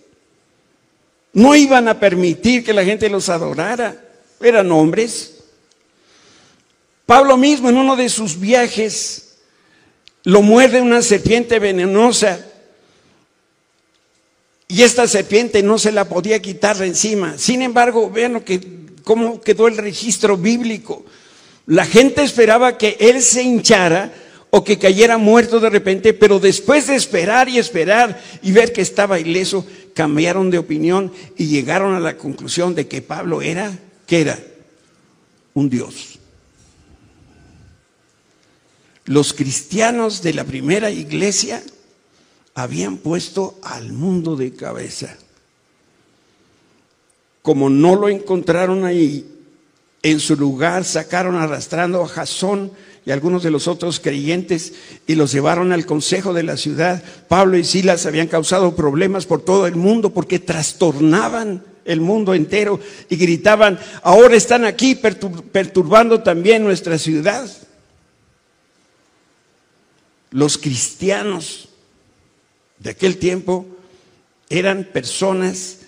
No 1.33 1.53
iban 1.53 1.89
a 1.89 1.99
permitir 1.99 2.63
que 2.63 2.73
la 2.73 2.85
gente 2.85 3.09
los 3.09 3.27
adorara, 3.27 4.01
eran 4.39 4.71
hombres. 4.71 5.43
Pablo 7.05 7.35
mismo 7.35 7.67
en 7.69 7.77
uno 7.77 7.97
de 7.97 8.07
sus 8.07 8.39
viajes 8.39 9.39
lo 10.23 10.41
muerde 10.41 10.81
una 10.81 11.01
serpiente 11.01 11.59
venenosa 11.59 12.39
y 14.67 14.81
esta 14.81 15.07
serpiente 15.07 15.61
no 15.61 15.77
se 15.77 15.91
la 15.91 16.09
podía 16.09 16.41
quitar 16.41 16.77
de 16.77 16.87
encima. 16.87 17.37
Sin 17.37 17.61
embargo, 17.61 18.09
vean 18.09 18.33
lo 18.33 18.43
que, 18.43 18.59
cómo 19.03 19.41
quedó 19.41 19.67
el 19.67 19.77
registro 19.77 20.37
bíblico. 20.37 21.05
La 21.67 21.85
gente 21.85 22.23
esperaba 22.23 22.77
que 22.77 22.97
él 22.99 23.21
se 23.21 23.43
hinchara 23.43 24.13
o 24.49 24.63
que 24.63 24.79
cayera 24.79 25.17
muerto 25.17 25.59
de 25.59 25.69
repente, 25.69 26.13
pero 26.13 26.39
después 26.39 26.87
de 26.87 26.95
esperar 26.95 27.49
y 27.49 27.57
esperar 27.57 28.21
y 28.41 28.51
ver 28.51 28.71
que 28.73 28.81
estaba 28.81 29.19
ileso, 29.19 29.65
cambiaron 29.93 30.49
de 30.49 30.57
opinión 30.57 31.11
y 31.37 31.47
llegaron 31.47 31.93
a 31.93 31.99
la 31.99 32.17
conclusión 32.17 32.73
de 32.73 32.87
que 32.87 33.01
Pablo 33.01 33.41
era, 33.41 33.77
¿qué 34.07 34.21
era? 34.21 34.39
Un 35.53 35.69
Dios. 35.69 36.19
Los 39.05 39.33
cristianos 39.33 40.23
de 40.23 40.33
la 40.33 40.43
primera 40.43 40.89
iglesia 40.89 41.61
habían 42.55 42.97
puesto 42.97 43.59
al 43.61 43.91
mundo 43.91 44.37
de 44.37 44.53
cabeza. 44.53 45.15
Como 47.41 47.69
no 47.69 47.95
lo 47.95 48.09
encontraron 48.09 48.85
ahí, 48.85 49.29
en 50.01 50.19
su 50.19 50.35
lugar 50.35 50.85
sacaron 50.85 51.35
arrastrando 51.35 52.01
a 52.01 52.07
Jasón 52.07 52.71
y 53.05 53.11
algunos 53.11 53.43
de 53.43 53.51
los 53.51 53.67
otros 53.67 53.99
creyentes 53.99 54.73
y 55.05 55.15
los 55.15 55.31
llevaron 55.31 55.71
al 55.71 55.85
consejo 55.85 56.33
de 56.33 56.43
la 56.43 56.57
ciudad. 56.57 57.03
Pablo 57.27 57.57
y 57.57 57.63
Silas 57.63 58.05
habían 58.05 58.27
causado 58.27 58.75
problemas 58.75 59.25
por 59.25 59.43
todo 59.43 59.67
el 59.67 59.75
mundo 59.75 60.11
porque 60.11 60.39
trastornaban 60.39 61.63
el 61.83 62.01
mundo 62.01 62.33
entero 62.33 62.79
y 63.09 63.15
gritaban, 63.15 63.79
ahora 64.01 64.35
están 64.35 64.65
aquí 64.65 64.95
perturbando 64.95 66.23
también 66.23 66.63
nuestra 66.63 66.97
ciudad. 66.97 67.47
Los 70.31 70.57
cristianos 70.57 71.69
de 72.79 72.89
aquel 72.89 73.17
tiempo 73.17 73.65
eran 74.49 74.85
personas 74.85 75.79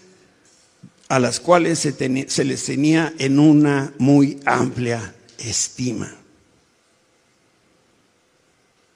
a 1.09 1.19
las 1.19 1.39
cuales 1.39 1.79
se, 1.79 2.43
les 2.45 2.63
tenía 2.65 3.13
en 3.17 3.39
una 3.39 3.93
muy 3.97 4.39
amplia 4.45 5.15
estima. 5.38 6.13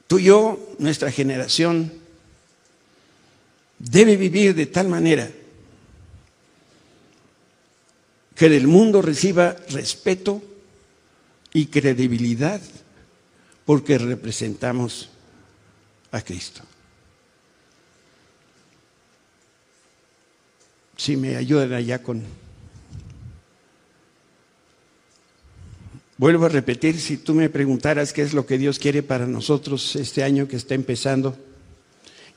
Tú 0.08 0.20
y 0.20 0.26
yo, 0.26 0.76
nuestra 0.78 1.10
generación, 1.12 1.94
debe 3.80 4.18
vivir 4.18 4.54
de 4.56 4.66
tal 4.66 4.90
manera 4.90 5.32
que 8.36 8.46
el 8.48 8.68
mundo 8.68 9.02
reciba 9.02 9.56
respeto 9.70 10.42
y 11.54 11.68
credibilidad 11.68 12.62
porque 13.66 13.98
representamos 13.98 15.10
a 16.12 16.22
Cristo. 16.22 16.62
Si 21.02 21.18
me 21.18 21.36
ayudan 21.36 21.74
allá 21.74 22.04
con... 22.04 22.22
Vuelvo 26.16 26.46
a 26.46 26.50
repetir, 26.50 27.00
si 27.00 27.18
tú 27.18 27.34
me 27.34 27.50
preguntaras 27.50 28.14
qué 28.14 28.22
es 28.22 28.36
lo 28.36 28.46
que 28.46 28.60
Dios 28.60 28.78
quiere 28.78 29.02
para 29.02 29.26
nosotros 29.26 29.96
este 29.96 30.24
año 30.24 30.48
que 30.48 30.58
está 30.58 30.76
empezando, 30.76 31.36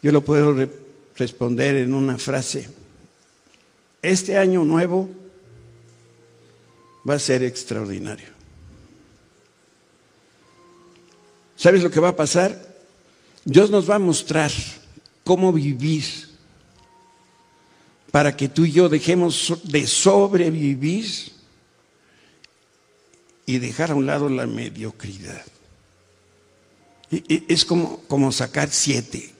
yo 0.02 0.12
lo 0.12 0.24
puedo 0.24 0.66
responder 1.14 1.76
en 1.76 1.92
una 1.92 2.16
frase. 2.16 2.70
Este 4.00 4.38
año 4.38 4.64
nuevo 4.64 5.10
va 7.06 7.16
a 7.16 7.18
ser 7.18 7.42
extraordinario. 7.42 8.28
¿Sabes 11.54 11.82
lo 11.82 11.90
que 11.90 12.00
va 12.00 12.08
a 12.08 12.16
pasar? 12.16 12.78
Dios 13.44 13.68
nos 13.68 13.90
va 13.90 13.96
a 13.96 13.98
mostrar 13.98 14.50
cómo 15.22 15.52
vivir 15.52 16.23
para 18.14 18.36
que 18.36 18.48
tú 18.48 18.64
y 18.64 18.70
yo 18.70 18.88
dejemos 18.88 19.52
de 19.64 19.88
sobrevivir 19.88 21.32
y 23.44 23.58
dejar 23.58 23.90
a 23.90 23.96
un 23.96 24.06
lado 24.06 24.28
la 24.28 24.46
mediocridad. 24.46 25.44
Es 27.10 27.64
como, 27.64 28.02
como 28.06 28.30
sacar 28.30 28.70
siete, 28.70 29.32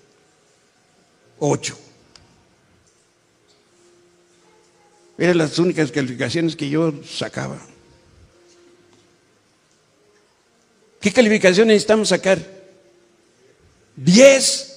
ocho. 1.38 1.78
Eran 5.18 5.38
las 5.38 5.56
únicas 5.60 5.92
calificaciones 5.92 6.56
que 6.56 6.68
yo 6.68 6.92
sacaba. 7.04 7.64
¿Qué 11.00 11.12
calificación 11.12 11.68
necesitamos 11.68 12.08
sacar? 12.08 12.44
Diez. 13.94 14.73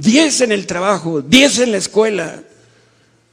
10 0.00 0.40
en 0.42 0.52
el 0.52 0.66
trabajo, 0.66 1.20
10 1.20 1.58
en 1.60 1.72
la 1.72 1.78
escuela, 1.78 2.42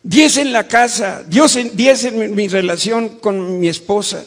10 0.04 0.38
en 0.38 0.52
la 0.52 0.68
casa, 0.68 1.24
10 1.24 1.56
en 2.04 2.36
mi 2.36 2.48
relación 2.48 3.20
con 3.20 3.60
mi 3.60 3.70
esposa, 3.70 4.26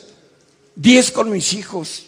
10 0.77 1.11
con 1.11 1.31
mis 1.31 1.53
hijos. 1.53 2.07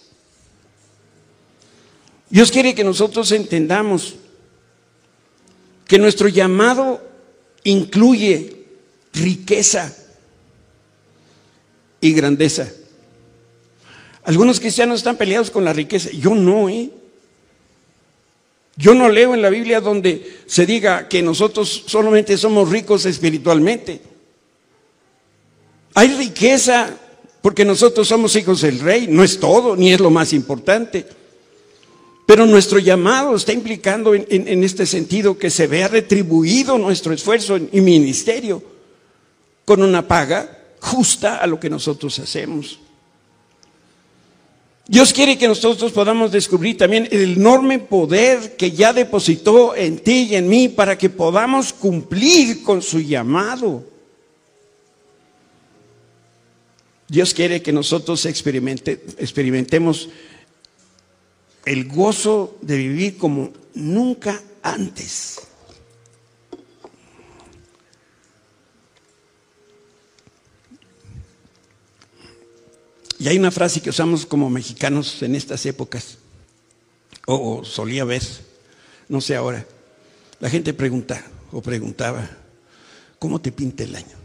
Dios 2.31 2.51
quiere 2.51 2.75
que 2.75 2.83
nosotros 2.83 3.31
entendamos 3.33 4.15
que 5.87 5.99
nuestro 5.99 6.29
llamado 6.29 7.07
incluye 7.65 8.65
riqueza 9.13 9.95
y 12.01 12.15
grandeza. 12.15 12.73
Algunos 14.25 14.61
cristianos 14.61 15.01
están 15.01 15.17
peleados 15.17 15.51
con 15.51 15.65
la 15.65 15.75
riqueza, 15.75 16.09
yo 16.11 16.35
no, 16.35 16.71
¿eh? 16.71 16.91
Yo 18.77 18.95
no 18.95 19.09
leo 19.09 19.35
en 19.35 19.43
la 19.43 19.51
Biblia 19.51 19.81
donde 19.81 20.41
se 20.47 20.65
diga 20.65 21.09
que 21.09 21.23
nosotros 21.23 21.85
solamente 21.87 22.39
somos 22.39 22.69
ricos 22.71 23.05
espiritualmente. 23.05 24.01
Hay 25.95 26.09
riqueza 26.15 26.97
porque 27.43 27.65
nosotros 27.65 28.09
somos 28.09 28.35
hijos 28.37 28.63
del 28.63 28.81
rey, 28.81 29.09
no 29.09 29.25
es 29.25 29.39
todo, 29.39 29.77
ni 29.77 29.93
es 29.93 30.01
lo 30.01 30.11
más 30.11 30.33
importante. 30.33 31.05
Pero 32.25 32.47
nuestro 32.47 32.79
llamado 32.79 33.35
está 33.35 33.53
implicando 33.53 34.15
en, 34.15 34.65
este 34.65 34.87
sentido 34.87 35.37
que 35.37 35.51
se 35.51 35.67
vea 35.67 35.89
retribuido 35.89 36.79
nuestro 36.79 37.13
esfuerzo 37.13 37.59
y 37.59 37.81
ministerio 37.81 38.63
con 39.65 39.83
una 39.83 40.07
paga 40.07 40.59
justa 40.81 41.39
a 41.39 41.47
lo 41.47 41.59
que 41.59 41.69
nosotros 41.69 42.19
hacemos. 42.21 42.79
Dios 44.87 45.13
quiere 45.13 45.39
que 45.39 45.47
nosotros 45.47 45.93
podamos 45.93 46.33
descubrir 46.33 46.77
también 46.77 47.09
el 47.13 47.35
enorme 47.35 47.79
poder 47.79 48.57
que 48.57 48.73
ya 48.73 48.93
depositó 48.93 49.77
en 49.77 49.99
ti 49.99 50.29
y 50.31 50.35
en 50.35 50.49
mí 50.49 50.69
para 50.69 50.99
que 50.99 51.09
podamos 51.09 51.73
cumplir 51.73 52.63
con 52.63 52.83
su 52.83 53.01
llamado. 53.01 53.85
Dios 57.09 57.33
quiere 57.33 57.63
que 57.63 57.73
nosotros 57.73 58.27
experimentemos 58.27 60.09
el 61.65 61.87
gozo 61.87 62.57
de 62.61 62.77
vivir 62.77 63.17
como 63.19 63.53
nunca 63.75 64.43
antes. 64.63 65.41
Y 73.23 73.29
hay 73.29 73.39
una 73.39 73.53
frase 73.53 73.81
que 73.81 73.91
usamos 73.91 74.27
como 74.27 74.51
mexicanos 74.51 75.23
en 75.23 75.37
estas 75.37 75.65
épocas, 75.65 76.19
o, 77.25 77.65
solía 77.65 78.05
ver, 78.05 78.25
no 79.09 79.21
sé 79.21 79.37
ahora. 79.37 79.65
La 80.41 80.51
gente 80.51 80.75
pregunta 80.75 81.25
o 81.53 81.63
preguntaba, 81.63 82.29
¿cómo 83.21 83.41
te 83.41 83.53
pinta 83.53 83.85
el 83.85 83.95
año? 83.95 84.17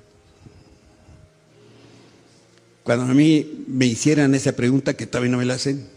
Cuando 2.82 3.06
a 3.06 3.14
mí 3.14 3.66
me 3.68 3.86
hicieran 3.86 4.34
esa 4.34 4.54
pregunta, 4.54 4.96
que 4.96 5.06
todavía 5.06 5.30
no 5.30 5.38
me 5.38 5.46
la 5.46 5.54
hacen, 5.54 5.88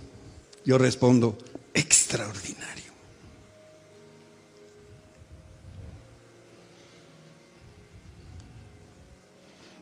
yo 0.67 0.77
respondo, 0.77 1.39
extraordinario. 1.73 2.93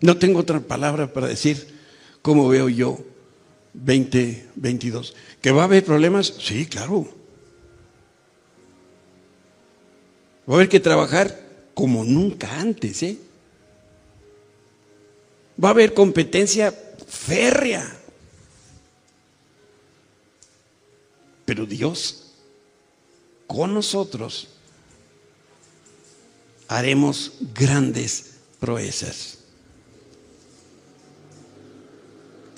No 0.02 0.16
tengo 0.18 0.38
otra 0.38 0.60
palabra 0.60 1.12
para 1.12 1.26
decir 1.26 1.66
cómo 2.22 2.46
veo 2.46 2.68
yo 2.68 3.07
2022. 3.84 5.14
¿Que 5.40 5.50
va 5.50 5.62
a 5.62 5.64
haber 5.64 5.84
problemas? 5.84 6.34
Sí, 6.38 6.66
claro. 6.66 7.06
Va 10.48 10.54
a 10.54 10.56
haber 10.56 10.68
que 10.68 10.80
trabajar 10.80 11.46
como 11.74 12.04
nunca 12.04 12.60
antes, 12.60 13.02
¿eh? 13.02 13.18
Va 15.62 15.68
a 15.68 15.72
haber 15.72 15.94
competencia 15.94 16.72
férrea. 17.06 17.96
Pero 21.44 21.66
Dios, 21.66 22.34
con 23.46 23.74
nosotros, 23.74 24.48
haremos 26.68 27.32
grandes 27.54 28.34
proezas. 28.60 29.37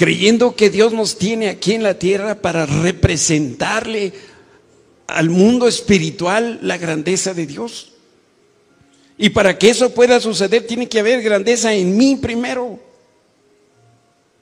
Creyendo 0.00 0.56
que 0.56 0.70
Dios 0.70 0.94
nos 0.94 1.18
tiene 1.18 1.50
aquí 1.50 1.74
en 1.74 1.82
la 1.82 1.98
tierra 1.98 2.36
para 2.36 2.64
representarle 2.64 4.14
al 5.06 5.28
mundo 5.28 5.68
espiritual 5.68 6.58
la 6.62 6.78
grandeza 6.78 7.34
de 7.34 7.46
Dios. 7.46 7.92
Y 9.18 9.28
para 9.28 9.58
que 9.58 9.68
eso 9.68 9.92
pueda 9.92 10.18
suceder 10.18 10.66
tiene 10.66 10.88
que 10.88 11.00
haber 11.00 11.20
grandeza 11.20 11.74
en 11.74 11.98
mí 11.98 12.16
primero. 12.16 12.80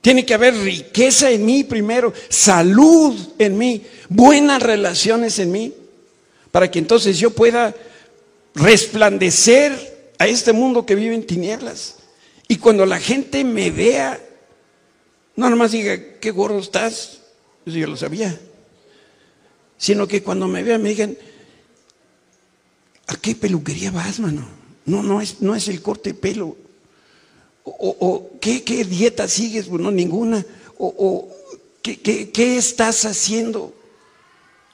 Tiene 0.01 0.25
que 0.25 0.35
haber 0.35 0.55
riqueza 0.55 1.29
en 1.33 1.45
mí 1.45 1.65
primero, 1.65 2.13
salud 2.29 3.19
en 3.41 3.59
mí, 3.59 3.83
buenas 4.09 4.63
relaciones 4.63 5.41
en 5.41 5.51
mí, 5.51 5.75
para 6.53 6.71
que 6.71 6.79
entonces 6.79 7.19
yo 7.19 7.31
pueda 7.31 7.75
resplandecer 8.55 10.13
a 10.21 10.29
este 10.29 10.53
mundo 10.53 10.87
que 10.87 10.95
vive 10.95 11.17
en 11.17 11.27
tinieblas. 11.27 11.97
Y 12.47 12.59
cuando 12.59 12.87
la 12.87 13.01
gente 13.01 13.43
me 13.43 13.73
vea 13.73 14.21
no 15.39 15.49
nomás 15.49 15.71
diga, 15.71 16.19
qué 16.19 16.33
gordo 16.33 16.59
estás, 16.59 17.21
eso 17.65 17.79
yo 17.79 17.87
lo 17.87 17.97
sabía. 17.97 18.37
Sino 19.77 20.09
que 20.09 20.21
cuando 20.21 20.49
me 20.49 20.65
vean 20.65 20.83
me 20.83 20.89
digan, 20.89 21.17
¿a 23.07 23.15
qué 23.15 23.37
peluquería 23.37 23.93
vas, 23.93 24.19
mano? 24.19 24.49
No, 24.85 25.05
no 25.05 25.21
es, 25.21 25.41
no 25.41 25.55
es 25.55 25.69
el 25.69 25.81
corte 25.81 26.13
de 26.13 26.19
pelo. 26.19 26.57
O, 27.63 28.33
¿qué, 28.41 28.85
dieta 28.85 29.29
sigues? 29.29 29.67
Pues 29.67 29.81
no, 29.81 29.93
ninguna. 29.93 30.45
O, 30.77 31.29
¿qué, 31.83 32.01
qué 32.01 32.57
estás 32.57 33.05
haciendo? 33.05 33.73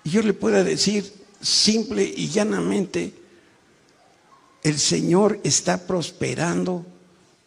Y 0.03 0.13
yo 0.13 0.23
le 0.23 0.33
pueda 0.33 0.65
decir 0.65 1.13
simple 1.43 2.05
y 2.05 2.29
llanamente, 2.29 3.13
el 4.63 4.79
Señor 4.79 5.41
está 5.45 5.87
prosperando 5.87 6.87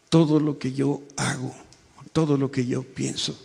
todo 0.08 0.38
lo 0.38 0.56
que 0.60 0.72
yo 0.72 1.02
hago 1.16 1.67
todo 2.12 2.36
lo 2.36 2.50
que 2.50 2.66
yo 2.66 2.82
pienso, 2.82 3.38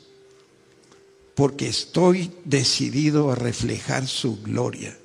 porque 1.35 1.67
estoy 1.67 2.31
decidido 2.45 3.31
a 3.31 3.35
reflejar 3.35 4.07
su 4.07 4.41
gloria 4.41 4.97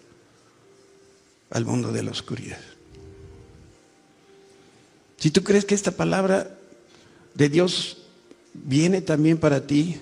al 1.50 1.64
mundo 1.64 1.92
de 1.92 2.02
la 2.02 2.10
oscuridad. 2.10 2.60
Si 5.16 5.30
tú 5.30 5.42
crees 5.42 5.64
que 5.64 5.74
esta 5.74 5.90
palabra 5.90 6.58
de 7.34 7.48
Dios 7.48 7.98
viene 8.54 9.00
también 9.00 9.38
para 9.38 9.66
ti, 9.66 9.98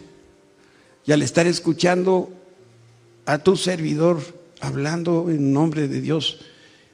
y 1.06 1.12
al 1.12 1.22
estar 1.22 1.46
escuchando 1.46 2.30
a 3.24 3.38
tu 3.38 3.56
servidor 3.56 4.20
hablando 4.60 5.30
en 5.30 5.52
nombre 5.52 5.88
de 5.88 6.00
Dios, 6.00 6.38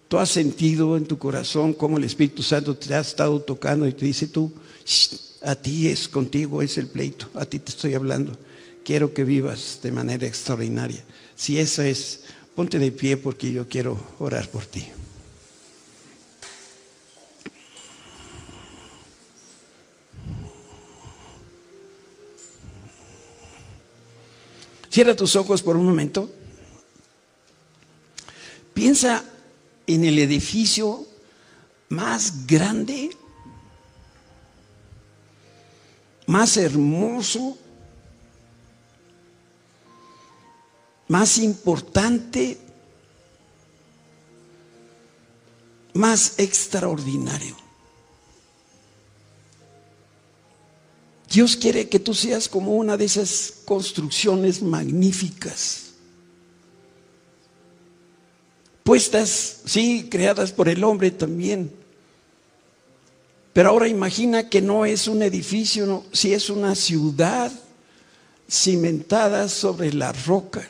tú 0.08 0.18
has 0.18 0.28
sentido 0.28 0.96
en 0.96 1.06
tu 1.06 1.18
corazón 1.18 1.72
cómo 1.72 1.96
el 1.96 2.04
Espíritu 2.04 2.42
Santo 2.42 2.76
te 2.76 2.94
ha 2.94 3.00
estado 3.00 3.40
tocando 3.40 3.86
y 3.86 3.92
te 3.92 4.04
dice 4.04 4.26
tú, 4.26 4.52
a 5.44 5.54
ti 5.54 5.88
es 5.88 6.08
contigo, 6.08 6.62
es 6.62 6.78
el 6.78 6.86
pleito, 6.86 7.28
a 7.34 7.44
ti 7.44 7.58
te 7.58 7.70
estoy 7.70 7.94
hablando. 7.94 8.36
Quiero 8.84 9.14
que 9.14 9.24
vivas 9.24 9.80
de 9.82 9.92
manera 9.92 10.26
extraordinaria. 10.26 11.04
Si 11.36 11.58
eso 11.58 11.82
es, 11.82 12.24
ponte 12.54 12.78
de 12.78 12.92
pie 12.92 13.16
porque 13.16 13.52
yo 13.52 13.68
quiero 13.68 13.98
orar 14.18 14.48
por 14.48 14.66
ti. 14.66 14.86
Cierra 24.90 25.16
tus 25.16 25.36
ojos 25.36 25.62
por 25.62 25.76
un 25.76 25.86
momento. 25.86 26.30
Piensa 28.74 29.24
en 29.86 30.04
el 30.04 30.18
edificio 30.18 31.06
más 31.88 32.46
grande 32.46 33.10
más 36.32 36.56
hermoso, 36.56 37.58
más 41.06 41.36
importante, 41.36 42.58
más 45.92 46.38
extraordinario. 46.38 47.54
Dios 51.30 51.54
quiere 51.54 51.90
que 51.90 52.00
tú 52.00 52.14
seas 52.14 52.48
como 52.48 52.76
una 52.76 52.96
de 52.96 53.04
esas 53.04 53.52
construcciones 53.66 54.62
magníficas, 54.62 55.92
puestas, 58.84 59.60
sí, 59.66 60.08
creadas 60.10 60.50
por 60.50 60.70
el 60.70 60.82
hombre 60.82 61.10
también 61.10 61.81
pero 63.52 63.68
ahora 63.68 63.88
imagina 63.88 64.48
que 64.48 64.62
no 64.62 64.86
es 64.86 65.08
un 65.08 65.22
edificio, 65.22 66.04
si 66.12 66.32
es 66.32 66.48
una 66.48 66.74
ciudad 66.74 67.52
cimentada 68.50 69.48
sobre 69.48 69.92
la 69.92 70.12
roca. 70.12 70.68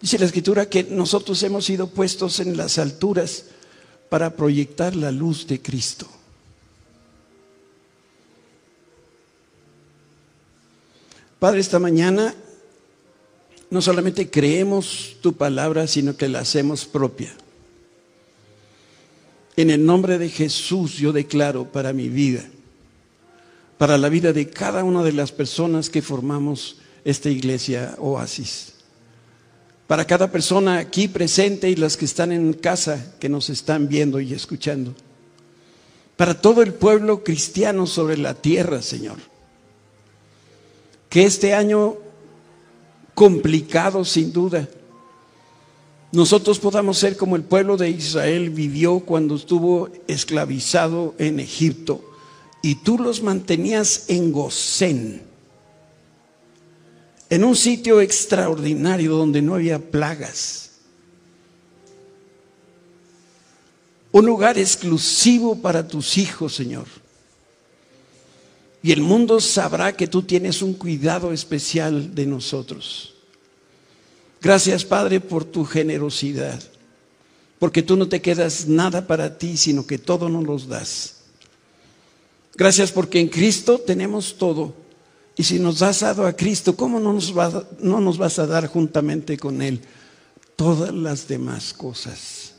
Dice 0.00 0.18
la 0.18 0.26
escritura 0.26 0.68
que 0.68 0.84
nosotros 0.84 1.42
hemos 1.42 1.64
sido 1.64 1.88
puestos 1.88 2.40
en 2.40 2.56
las 2.56 2.78
alturas 2.78 3.44
para 4.08 4.34
proyectar 4.34 4.94
la 4.96 5.10
luz 5.10 5.46
de 5.46 5.60
Cristo. 5.60 6.06
Padre, 11.38 11.60
esta 11.60 11.78
mañana 11.78 12.34
no 13.70 13.80
solamente 13.80 14.30
creemos 14.30 15.16
tu 15.20 15.32
palabra, 15.34 15.86
sino 15.86 16.16
que 16.16 16.28
la 16.28 16.40
hacemos 16.40 16.84
propia. 16.84 17.34
En 19.60 19.68
el 19.68 19.84
nombre 19.84 20.16
de 20.16 20.30
Jesús 20.30 20.94
yo 20.94 21.12
declaro 21.12 21.70
para 21.70 21.92
mi 21.92 22.08
vida, 22.08 22.42
para 23.76 23.98
la 23.98 24.08
vida 24.08 24.32
de 24.32 24.48
cada 24.48 24.84
una 24.84 25.02
de 25.02 25.12
las 25.12 25.32
personas 25.32 25.90
que 25.90 26.00
formamos 26.00 26.78
esta 27.04 27.28
iglesia 27.28 27.94
oasis, 27.98 28.72
para 29.86 30.06
cada 30.06 30.32
persona 30.32 30.78
aquí 30.78 31.08
presente 31.08 31.68
y 31.68 31.76
las 31.76 31.98
que 31.98 32.06
están 32.06 32.32
en 32.32 32.54
casa, 32.54 33.14
que 33.20 33.28
nos 33.28 33.50
están 33.50 33.86
viendo 33.86 34.18
y 34.18 34.32
escuchando, 34.32 34.94
para 36.16 36.40
todo 36.40 36.62
el 36.62 36.72
pueblo 36.72 37.22
cristiano 37.22 37.86
sobre 37.86 38.16
la 38.16 38.32
tierra, 38.32 38.80
Señor. 38.80 39.18
Que 41.10 41.24
este 41.24 41.52
año 41.52 41.98
complicado 43.14 44.06
sin 44.06 44.32
duda, 44.32 44.66
nosotros 46.12 46.58
podamos 46.58 46.98
ser 46.98 47.16
como 47.16 47.36
el 47.36 47.44
pueblo 47.44 47.76
de 47.76 47.90
Israel 47.90 48.50
vivió 48.50 49.00
cuando 49.00 49.36
estuvo 49.36 49.88
esclavizado 50.08 51.14
en 51.18 51.38
Egipto 51.38 52.04
y 52.62 52.76
tú 52.76 52.98
los 52.98 53.22
mantenías 53.22 54.06
en 54.08 54.32
Gosén, 54.32 55.22
en 57.28 57.44
un 57.44 57.54
sitio 57.54 58.00
extraordinario 58.00 59.14
donde 59.14 59.40
no 59.40 59.54
había 59.54 59.78
plagas, 59.78 60.72
un 64.10 64.26
lugar 64.26 64.58
exclusivo 64.58 65.54
para 65.54 65.86
tus 65.86 66.18
hijos, 66.18 66.56
Señor. 66.56 66.86
Y 68.82 68.90
el 68.90 69.02
mundo 69.02 69.38
sabrá 69.38 69.92
que 69.92 70.08
tú 70.08 70.22
tienes 70.22 70.62
un 70.62 70.72
cuidado 70.74 71.32
especial 71.32 72.14
de 72.14 72.26
nosotros. 72.26 73.14
Gracias, 74.40 74.84
Padre, 74.84 75.20
por 75.20 75.44
tu 75.44 75.64
generosidad, 75.64 76.62
porque 77.58 77.82
tú 77.82 77.96
no 77.96 78.08
te 78.08 78.22
quedas 78.22 78.66
nada 78.66 79.06
para 79.06 79.36
ti, 79.36 79.56
sino 79.56 79.86
que 79.86 79.98
todo 79.98 80.28
nos 80.28 80.44
los 80.44 80.68
das. 80.68 81.16
Gracias 82.54 82.90
porque 82.90 83.20
en 83.20 83.28
Cristo 83.28 83.78
tenemos 83.78 84.36
todo. 84.38 84.74
Y 85.36 85.44
si 85.44 85.58
nos 85.58 85.82
has 85.82 86.00
dado 86.00 86.26
a 86.26 86.34
Cristo, 86.34 86.76
¿cómo 86.76 87.00
no 87.00 87.12
nos, 87.12 87.34
no 87.80 88.00
nos 88.00 88.18
vas 88.18 88.38
a 88.38 88.46
dar 88.46 88.66
juntamente 88.66 89.38
con 89.38 89.62
Él 89.62 89.80
todas 90.56 90.92
las 90.92 91.28
demás 91.28 91.72
cosas? 91.72 92.54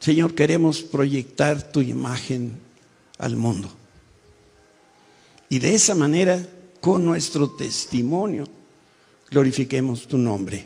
Señor, 0.00 0.34
queremos 0.34 0.82
proyectar 0.82 1.70
tu 1.70 1.80
imagen 1.80 2.58
al 3.18 3.36
mundo. 3.36 3.70
Y 5.48 5.58
de 5.58 5.74
esa 5.74 5.94
manera, 5.94 6.44
con 6.80 7.04
nuestro 7.04 7.50
testimonio, 7.50 8.46
glorifiquemos 9.30 10.06
tu 10.06 10.18
nombre 10.18 10.64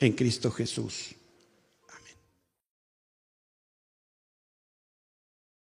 en 0.00 0.12
Cristo 0.12 0.50
Jesús. 0.50 1.14